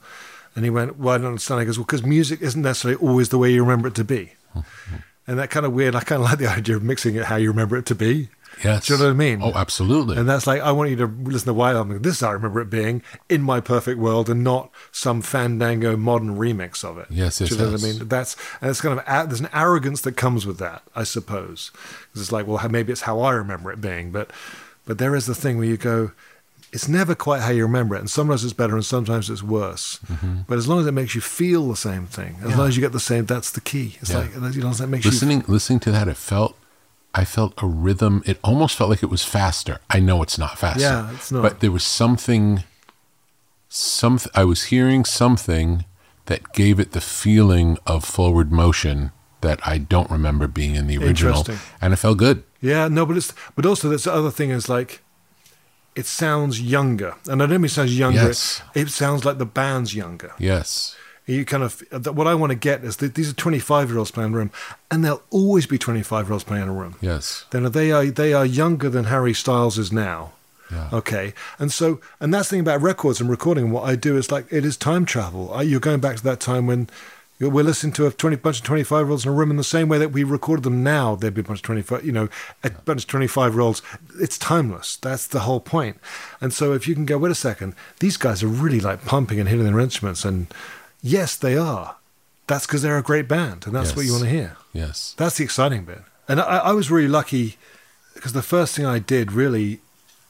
[0.55, 1.61] And he went, Well, I don't understand.
[1.61, 4.33] He goes, Well, because music isn't necessarily always the way you remember it to be.
[5.27, 5.95] and that kind of weird.
[5.95, 8.29] I kind of like the idea of mixing it how you remember it to be.
[8.63, 8.87] Yes.
[8.87, 9.41] Do you know what I mean?
[9.41, 10.17] Oh, absolutely.
[10.17, 12.01] And that's like, I want you to listen to White Album.
[12.01, 15.95] This is how I remember it being in my perfect world and not some fandango
[15.95, 17.07] modern remix of it.
[17.09, 17.81] Yes, yes, Do you know yes.
[17.81, 18.07] what I mean?
[18.07, 21.71] That's, and it's kind of, there's an arrogance that comes with that, I suppose.
[22.09, 24.11] Because it's like, well, maybe it's how I remember it being.
[24.11, 24.31] But,
[24.85, 26.11] but there is the thing where you go,
[26.71, 27.99] it's never quite how you remember it.
[27.99, 29.99] And sometimes it's better and sometimes it's worse.
[30.11, 30.45] Mhm.
[30.47, 32.57] But as long as it makes you feel the same thing, as Yeah.
[32.57, 33.97] long as you get the same, that's the key.
[34.01, 34.17] It's Yeah.
[34.19, 36.55] like, you know, that makes you listening listening to that, it felt
[37.13, 38.23] I felt a rhythm.
[38.25, 39.79] It almost felt like it was faster.
[39.89, 40.81] I know it's not faster.
[40.81, 41.41] Yeah, it's not.
[41.41, 42.63] But there was something.
[43.69, 45.85] Some I was hearing something
[46.25, 50.97] that gave it the feeling of forward motion that I don't remember being in the
[50.97, 51.59] original, Interesting.
[51.81, 52.43] and it felt good.
[52.61, 55.01] Yeah, no, but it's but also this other thing is like
[55.95, 58.27] it sounds younger, and I don't mean it sounds younger.
[58.27, 58.61] Yes.
[58.75, 60.33] It sounds like the band's younger.
[60.39, 60.95] Yes.
[61.29, 61.83] You kind of
[62.17, 64.33] what I want to get is that these are twenty five year olds playing in
[64.33, 64.51] a room,
[64.89, 66.95] and they'll always be twenty five year olds playing in a room.
[67.01, 67.45] Yes.
[67.51, 70.31] Then they are they are younger than Harry Styles is now.
[70.71, 70.89] Yeah.
[70.91, 73.65] Okay, and so and that's the thing about records and recording.
[73.65, 75.63] And What I do is like it is time travel.
[75.63, 76.89] You're going back to that time when
[77.39, 79.57] we're listening to a twenty bunch of twenty five year olds in a room in
[79.57, 81.15] the same way that we recorded them now.
[81.15, 82.27] There'd be a bunch of twenty five, you know,
[82.63, 83.81] a bunch of twenty five year olds.
[84.19, 84.95] It's timeless.
[84.97, 85.97] That's the whole point.
[86.41, 89.39] And so if you can go, wait a second, these guys are really like pumping
[89.39, 90.47] and hitting their instruments, and
[91.01, 91.95] yes, they are.
[92.47, 94.57] That's because they're a great band, and that's what you want to hear.
[94.73, 95.13] Yes.
[95.17, 96.01] That's the exciting bit.
[96.27, 97.57] And I, I was really lucky
[98.15, 99.81] because the first thing I did really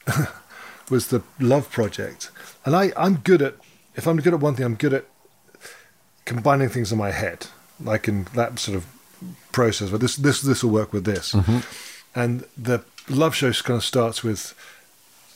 [0.90, 2.30] was the Love Project.
[2.64, 3.54] And I, I'm good at,
[3.96, 5.06] if I'm good at one thing, I'm good at
[6.24, 7.46] combining things in my head,
[7.82, 8.86] like in that sort of
[9.52, 9.90] process.
[9.90, 11.32] But this, this, this will work with this.
[11.32, 11.64] Mhm.
[12.14, 14.54] And the Love Show kind of starts with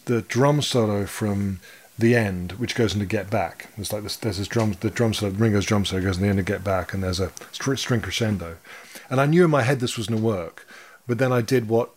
[0.05, 1.61] the drum solo from
[1.99, 3.68] the end, which goes into Get Back.
[3.76, 6.28] It's like this, there's this drum, the drum solo, Ringo's drum solo goes in the
[6.28, 8.57] end of Get Back, and there's a string, crescendo.
[9.09, 10.66] And I knew in my head this was going to work,
[11.07, 11.90] but then I did what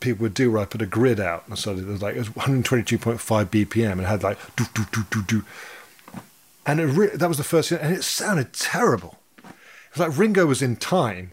[0.00, 2.20] people would do, where I put a grid out, and so it was like it
[2.20, 5.44] was 122.5 BPM, and it had like do do do do do,
[6.66, 9.18] and it re- that was the first, and it sounded terrible.
[9.44, 11.32] It was like Ringo was in time,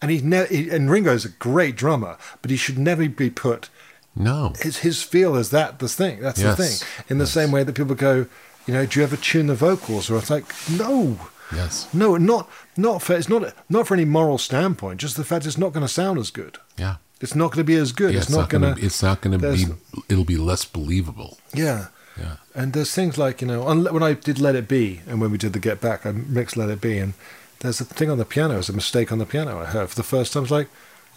[0.00, 3.68] and he never, he, and Ringo's a great drummer, but he should never be put
[4.16, 4.52] No.
[4.60, 6.20] his his feel is that the thing.
[6.20, 6.56] That's Yes.
[6.56, 6.88] the thing.
[7.08, 8.26] In the same way that people go,
[8.66, 10.08] you know, do you ever tune the vocals?
[10.10, 11.18] Or it's like, no,
[11.54, 11.88] Yes.
[11.92, 15.00] no, not not for it's not not for any moral standpoint.
[15.00, 16.58] Just the fact it's not going to sound as good.
[16.76, 16.96] Yeah.
[17.20, 18.12] It's not going to be as good.
[18.12, 18.84] Yeah, it's, not, going to.
[18.84, 19.64] It's not going to be.
[20.08, 21.38] It'll be less believable.
[21.54, 21.86] Yeah.
[22.18, 22.36] Yeah.
[22.54, 25.38] And there's things like you know, when I did Let It Be, and when we
[25.38, 27.14] did the Get Back, I mixed Let It Be, and
[27.60, 28.54] there's a thing on the piano.
[28.54, 29.58] There's a mistake on the piano.
[29.58, 30.40] I heard for the first time.
[30.40, 30.68] I was like,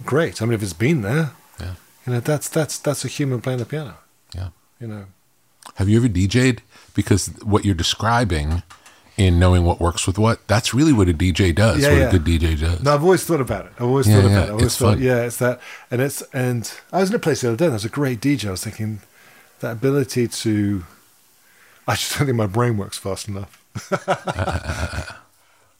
[0.05, 0.41] great.
[0.41, 1.31] I mean, if it's been there.
[2.07, 3.95] You know, that's that's that's a human playing the piano.
[4.33, 4.49] Yeah.
[4.79, 5.05] You know.
[5.75, 6.61] Have you ever DJ'd?
[6.95, 8.63] Because what you're describing
[9.17, 11.81] in knowing what works with what, that's really what a DJ does.
[11.81, 12.09] Yeah, what yeah.
[12.09, 12.81] a good DJ does.
[12.83, 13.71] No, I've always thought about it.
[13.77, 14.47] I've always Yeah, thought yeah, about it.
[14.47, 15.01] I always it's thought, fun.
[15.03, 15.59] yeah, it's that,
[15.91, 17.65] and it's and I was in a place the other day.
[17.65, 18.47] and There was a great DJ.
[18.47, 19.01] I was thinking
[19.59, 20.83] that ability to.
[21.87, 23.63] I just don't think my brain works fast enough.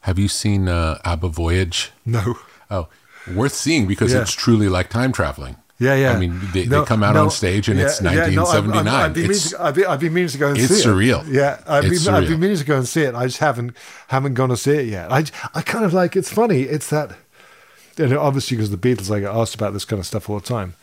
[0.02, 1.92] Have you seen uh, ABBA Voyage?
[2.06, 2.40] No.
[2.72, 2.88] Oh,
[3.34, 5.58] worth seeing because it's truly like time traveling.
[5.80, 6.14] Yeah, yeah.
[6.14, 8.22] I mean, they, No, they come out no, on stage and yeah, it's yeah, no,
[8.22, 8.36] I've-
[8.68, 8.88] 1979.
[8.88, 9.62] I've, I've, been meaning It's- to,
[9.92, 11.28] I've, been, meaning to go and see surreal.
[11.28, 11.34] it.
[11.34, 13.14] Yeah, I've been, I've been meaning to go and see it.
[13.14, 15.12] I just haven't haven't gone to see it yet.
[15.12, 16.62] I, I kind of like it's funny.
[16.64, 17.12] It's that
[17.98, 20.40] you know, obviously because the Beatles, I get asked about this kind of stuff all
[20.40, 20.74] the time.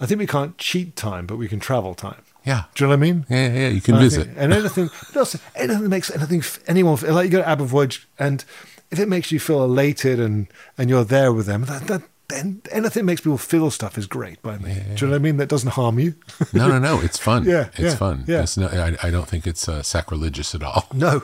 [0.00, 2.22] I think we can't cheat time, but we can travel time.
[2.44, 2.64] Yeah.
[2.74, 3.26] Do you know what I mean?
[3.28, 4.26] Yeah, yeah, you can And visit.
[4.26, 8.06] think- and anything, also anything that makes anything anyone like you go to ABBA Voyage,
[8.18, 8.44] and
[8.90, 10.46] if it makes you feel elated and
[10.78, 14.06] and you're there with them, that that then anything that makes people feel stuff is
[14.06, 14.74] great by me.
[14.74, 15.36] Do you know what I mean?
[15.36, 16.14] That doesn't harm you.
[16.52, 17.00] no, no, no.
[17.00, 17.44] It's fun.
[17.46, 18.24] Yeah, it's yeah, fun.
[18.26, 18.42] yeah.
[18.42, 20.86] It's no, I, I don't think it's uh, sacrilegious at all.
[20.92, 21.22] No,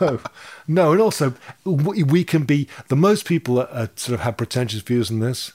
[0.00, 0.20] no,
[0.68, 0.92] no.
[0.92, 1.34] And also,
[1.64, 5.18] we, we can be the most people that uh, sort of have pretentious views on
[5.20, 5.52] this.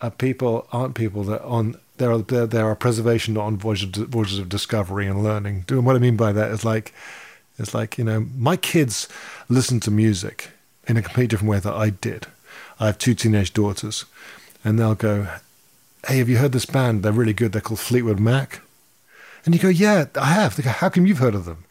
[0.00, 3.96] Are people aren't people that on there are there, there are preservation not on voyages
[3.98, 5.64] of, voyages of discovery and learning.
[5.66, 6.94] Doing what I mean by that is like,
[7.58, 9.08] it's like you know, my kids
[9.48, 10.50] listen to music
[10.88, 12.26] in a completely different way that I did.
[12.80, 14.04] I have two teenage daughters,
[14.64, 15.26] and they'll go,
[16.06, 17.02] "Hey, have you heard this band?
[17.02, 17.52] They're really good.
[17.52, 18.60] They're called Fleetwood Mac."
[19.44, 21.64] And you go, "Yeah, I have." They go, "How come you've heard of them?"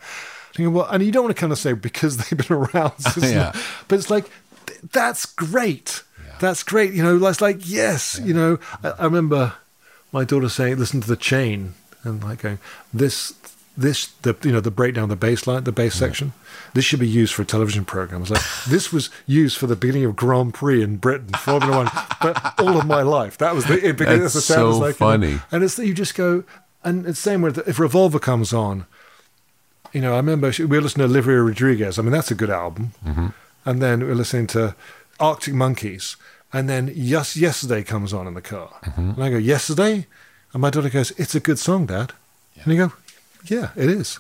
[0.56, 2.58] And you go, well, and you don't want to kind of say because they've been
[2.58, 3.54] around, oh, since Yeah.
[3.88, 4.26] but it's like
[4.66, 6.04] th- that's great.
[6.42, 6.94] That's great.
[6.94, 8.20] You know, it's like yes.
[8.24, 9.54] You know, I, I remember
[10.12, 12.58] my daughter saying, "Listen to the chain," and like going,
[12.94, 13.34] "This,
[13.78, 16.34] this, the you know the breakdown, the bass line, the bass section.
[16.74, 20.06] This should be used for a television program." Like, "This was used for the beginning
[20.06, 21.92] of Grand Prix in Britain, Formula One,
[22.22, 23.38] but all of my life.
[23.38, 25.40] That was the it, because That's the sound so like, you know, funny.
[25.52, 26.44] and it's that you just go,
[26.84, 28.86] and it's the same with if Revolver comes on.
[29.94, 32.00] You know, I remember we were listening to Olivia Rodriguez.
[32.00, 32.94] I mean, that's a good album.
[33.06, 33.28] Mm-hmm.
[33.66, 34.76] And then we were listening to
[35.20, 36.16] Arctic Monkeys.
[36.54, 38.70] And then Yes Yesterday comes on in the car.
[38.84, 39.10] Mm-hmm.
[39.12, 40.08] And I go, Yesterday?
[40.54, 42.14] And my daughter goes, It's a good song, Dad.
[42.64, 42.94] And you go,
[43.46, 44.20] Yeah, it is.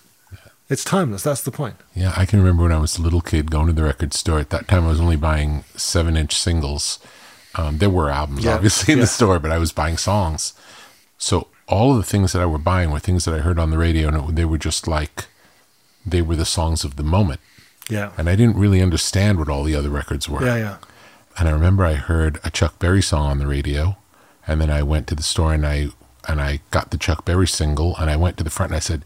[0.70, 1.24] It's timeless.
[1.24, 1.76] That's the point.
[1.94, 4.40] Yeah, I can remember when I was a little kid going to the record store.
[4.40, 6.98] At that time, I was only buying seven inch singles.
[7.56, 9.04] Um, there were albums, Yeah, obviously, in yeah.
[9.04, 10.54] the store, but I was buying songs.
[11.18, 13.70] So all of the things that I were buying were things that I heard on
[13.72, 15.26] the radio, and it, they were just like,
[16.06, 17.42] they were the songs of the moment.
[17.90, 18.12] Yeah.
[18.18, 20.46] And I didn't really understand what all the other records were.
[20.46, 20.78] Yeah, yeah.
[21.38, 23.98] And I remember I heard a Chuck Berry song on the radio,
[24.48, 25.88] and then I went to the store and I
[26.28, 28.80] and I got the Chuck Berry single, and I went to the front and I
[28.80, 29.04] said,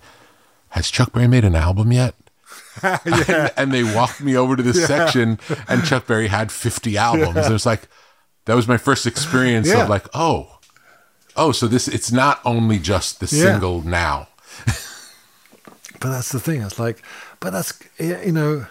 [0.69, 2.15] "Has Chuck Berry made an album yet?"
[2.83, 4.85] and, and they walked me over to this Yeah.
[4.87, 7.35] section, and Chuck Berry had fifty albums.
[7.35, 7.49] Yeah.
[7.49, 7.87] It was like
[8.45, 9.83] that was my first experience Yeah.
[9.83, 10.59] of like, oh,
[11.35, 14.27] oh, so this it's not only just the single now.
[15.99, 16.61] But that's the thing.
[16.61, 17.01] It's like,
[17.39, 18.67] but that's you know,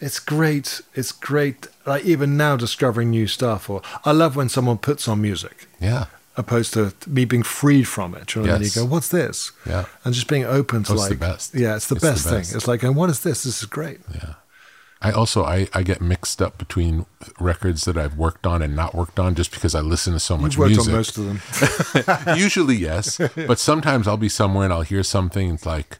[0.00, 0.80] it's great.
[0.94, 1.68] It's great.
[1.86, 3.70] Like even now, discovering new stuff.
[3.70, 5.68] Or I love when someone puts on music.
[5.80, 6.06] Yeah.
[6.38, 8.34] Opposed to me being freed from it.
[8.34, 8.58] You know?
[8.58, 8.76] Yes.
[8.76, 9.52] You go, what's this?
[9.64, 9.86] Yeah.
[10.04, 11.54] And just being open to it's like the best.
[11.54, 12.56] Yeah, it's the It's the best thing.
[12.56, 13.44] It's like, and what is this?
[13.44, 14.00] This is great.
[14.14, 14.34] Yeah.
[15.02, 17.06] I also I, I get mixed up between
[17.38, 20.36] records that I've worked on and not worked on just because I listen to so
[20.38, 20.88] much You've worked music.
[20.88, 22.36] on most of them.
[22.38, 25.50] Usually yes, but sometimes I'll be somewhere and I'll hear something.
[25.54, 25.98] It's like,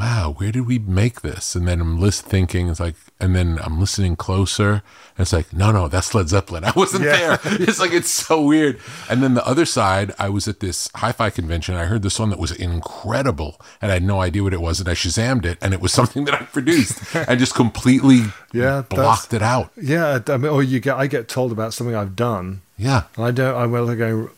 [0.00, 1.54] wow, where did we make this?
[1.54, 2.68] And then I'm list thinking.
[2.68, 4.70] It's like, and then I'm listening closer.
[4.72, 6.64] And it's like, no, no, that's Led Zeppelin.
[6.70, 7.36] I wasn't Yeah.
[7.36, 7.38] there.
[7.60, 8.78] It's like it's so weird.
[9.10, 11.74] And then the other side, I was at this hi-fi convention.
[11.74, 14.80] I heard this one that was incredible, and I had no idea what it was.
[14.80, 18.22] And I shazammed it, and it was something that I produced, and just completely
[18.52, 19.70] Yeah, blocked it out.
[19.80, 22.62] Yeah, I mean, or you get I get told about something I've done.
[22.78, 23.02] Yeah.
[23.16, 23.54] And I don't.
[23.54, 24.30] I will go.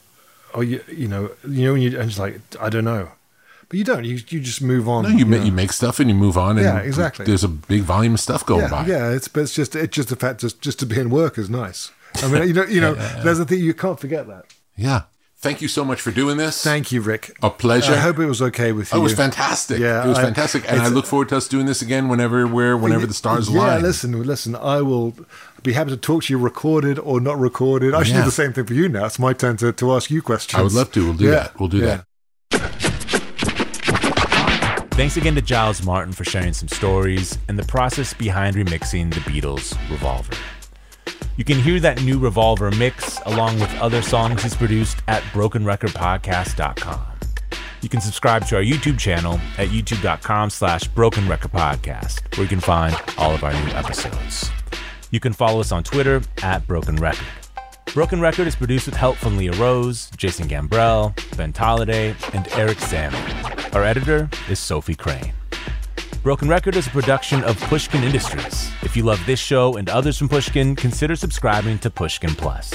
[0.55, 3.09] Oh, you you know you know when you and it's like I don't know,
[3.73, 4.05] but you don't.
[4.05, 5.05] You you just move on.
[5.05, 5.45] No, you, ma- know.
[5.45, 6.59] you make stuff and you move on.
[6.59, 7.25] And Yeah, exactly.
[7.25, 8.87] There's a big volume of stuff going yeah, by.
[8.87, 11.39] Yeah, it's but it's just it's just the fact just just to be in work
[11.39, 11.91] is nice.
[12.23, 12.93] I mean, you know, you know,
[13.25, 14.45] there's a thing you can't forget that.
[14.77, 15.05] Yeah.
[15.39, 16.63] Thank you so much for doing this.
[16.63, 17.37] Thank you, Rick.
[17.43, 17.95] A pleasure.
[17.95, 19.01] I hope it was okay with Oh, you.
[19.01, 19.79] it was fantastic.
[19.81, 22.47] Yeah, it was I- fantastic, and I look forward to us doing this again whenever
[22.47, 23.81] we're whenever the stars yeah, align.
[23.81, 24.55] Yeah, listen, listen.
[24.55, 25.15] I will
[25.63, 27.95] be happy to talk to you, recorded or not recorded.
[27.95, 28.21] I should Yeah.
[28.21, 29.07] do the same thing for you now.
[29.07, 30.61] It's my turn to, to ask you questions.
[30.61, 31.05] I would love to.
[31.07, 31.59] We'll do Yeah, that.
[31.59, 31.87] We'll do yeah.
[31.87, 32.05] that.
[35.03, 39.19] Thanks again to Giles Martin for sharing some stories and the process behind remixing the
[39.23, 40.33] Beatles' Revolver.
[41.37, 47.03] You can hear that new Revolver mix along with other songs he's produced at brokenrecordpodcast.com.
[47.81, 52.97] You can subscribe to our YouTube channel at youtube.com slash brokenrecordpodcast, where you can find
[53.19, 54.53] all of our new episodes.
[55.11, 57.42] You can follow us on Twitter at Broken Record.
[57.87, 62.79] Broken Record is produced with help from Leah Rose, Jason Gambrell, Ben Tolliday, and Eric
[62.79, 63.21] Salmon.
[63.75, 65.35] Our editor is Sophie Crane.
[66.23, 68.71] Broken Record is a production of Pushkin Industries.
[68.83, 72.73] If you love this show and others from Pushkin, consider subscribing to Pushkin Plus.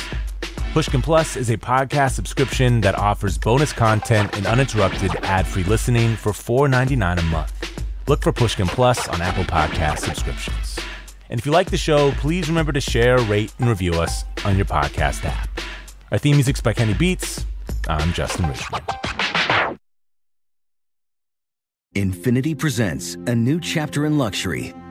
[0.74, 6.32] Pushkin Plus is a podcast subscription that offers bonus content and uninterrupted ad-free listening for
[6.32, 7.84] $4.99 a month.
[8.08, 10.80] Look for Pushkin Plus on Apple Podcast subscriptions.
[11.30, 14.56] And if you like the show, please remember to share, rate, and review us on
[14.56, 15.50] your podcast app.
[16.12, 17.46] Our theme music's by Kenny Beats.
[17.88, 18.84] I'm Justin Richmond.
[21.96, 24.74] Infiniti presents a new chapter in luxury,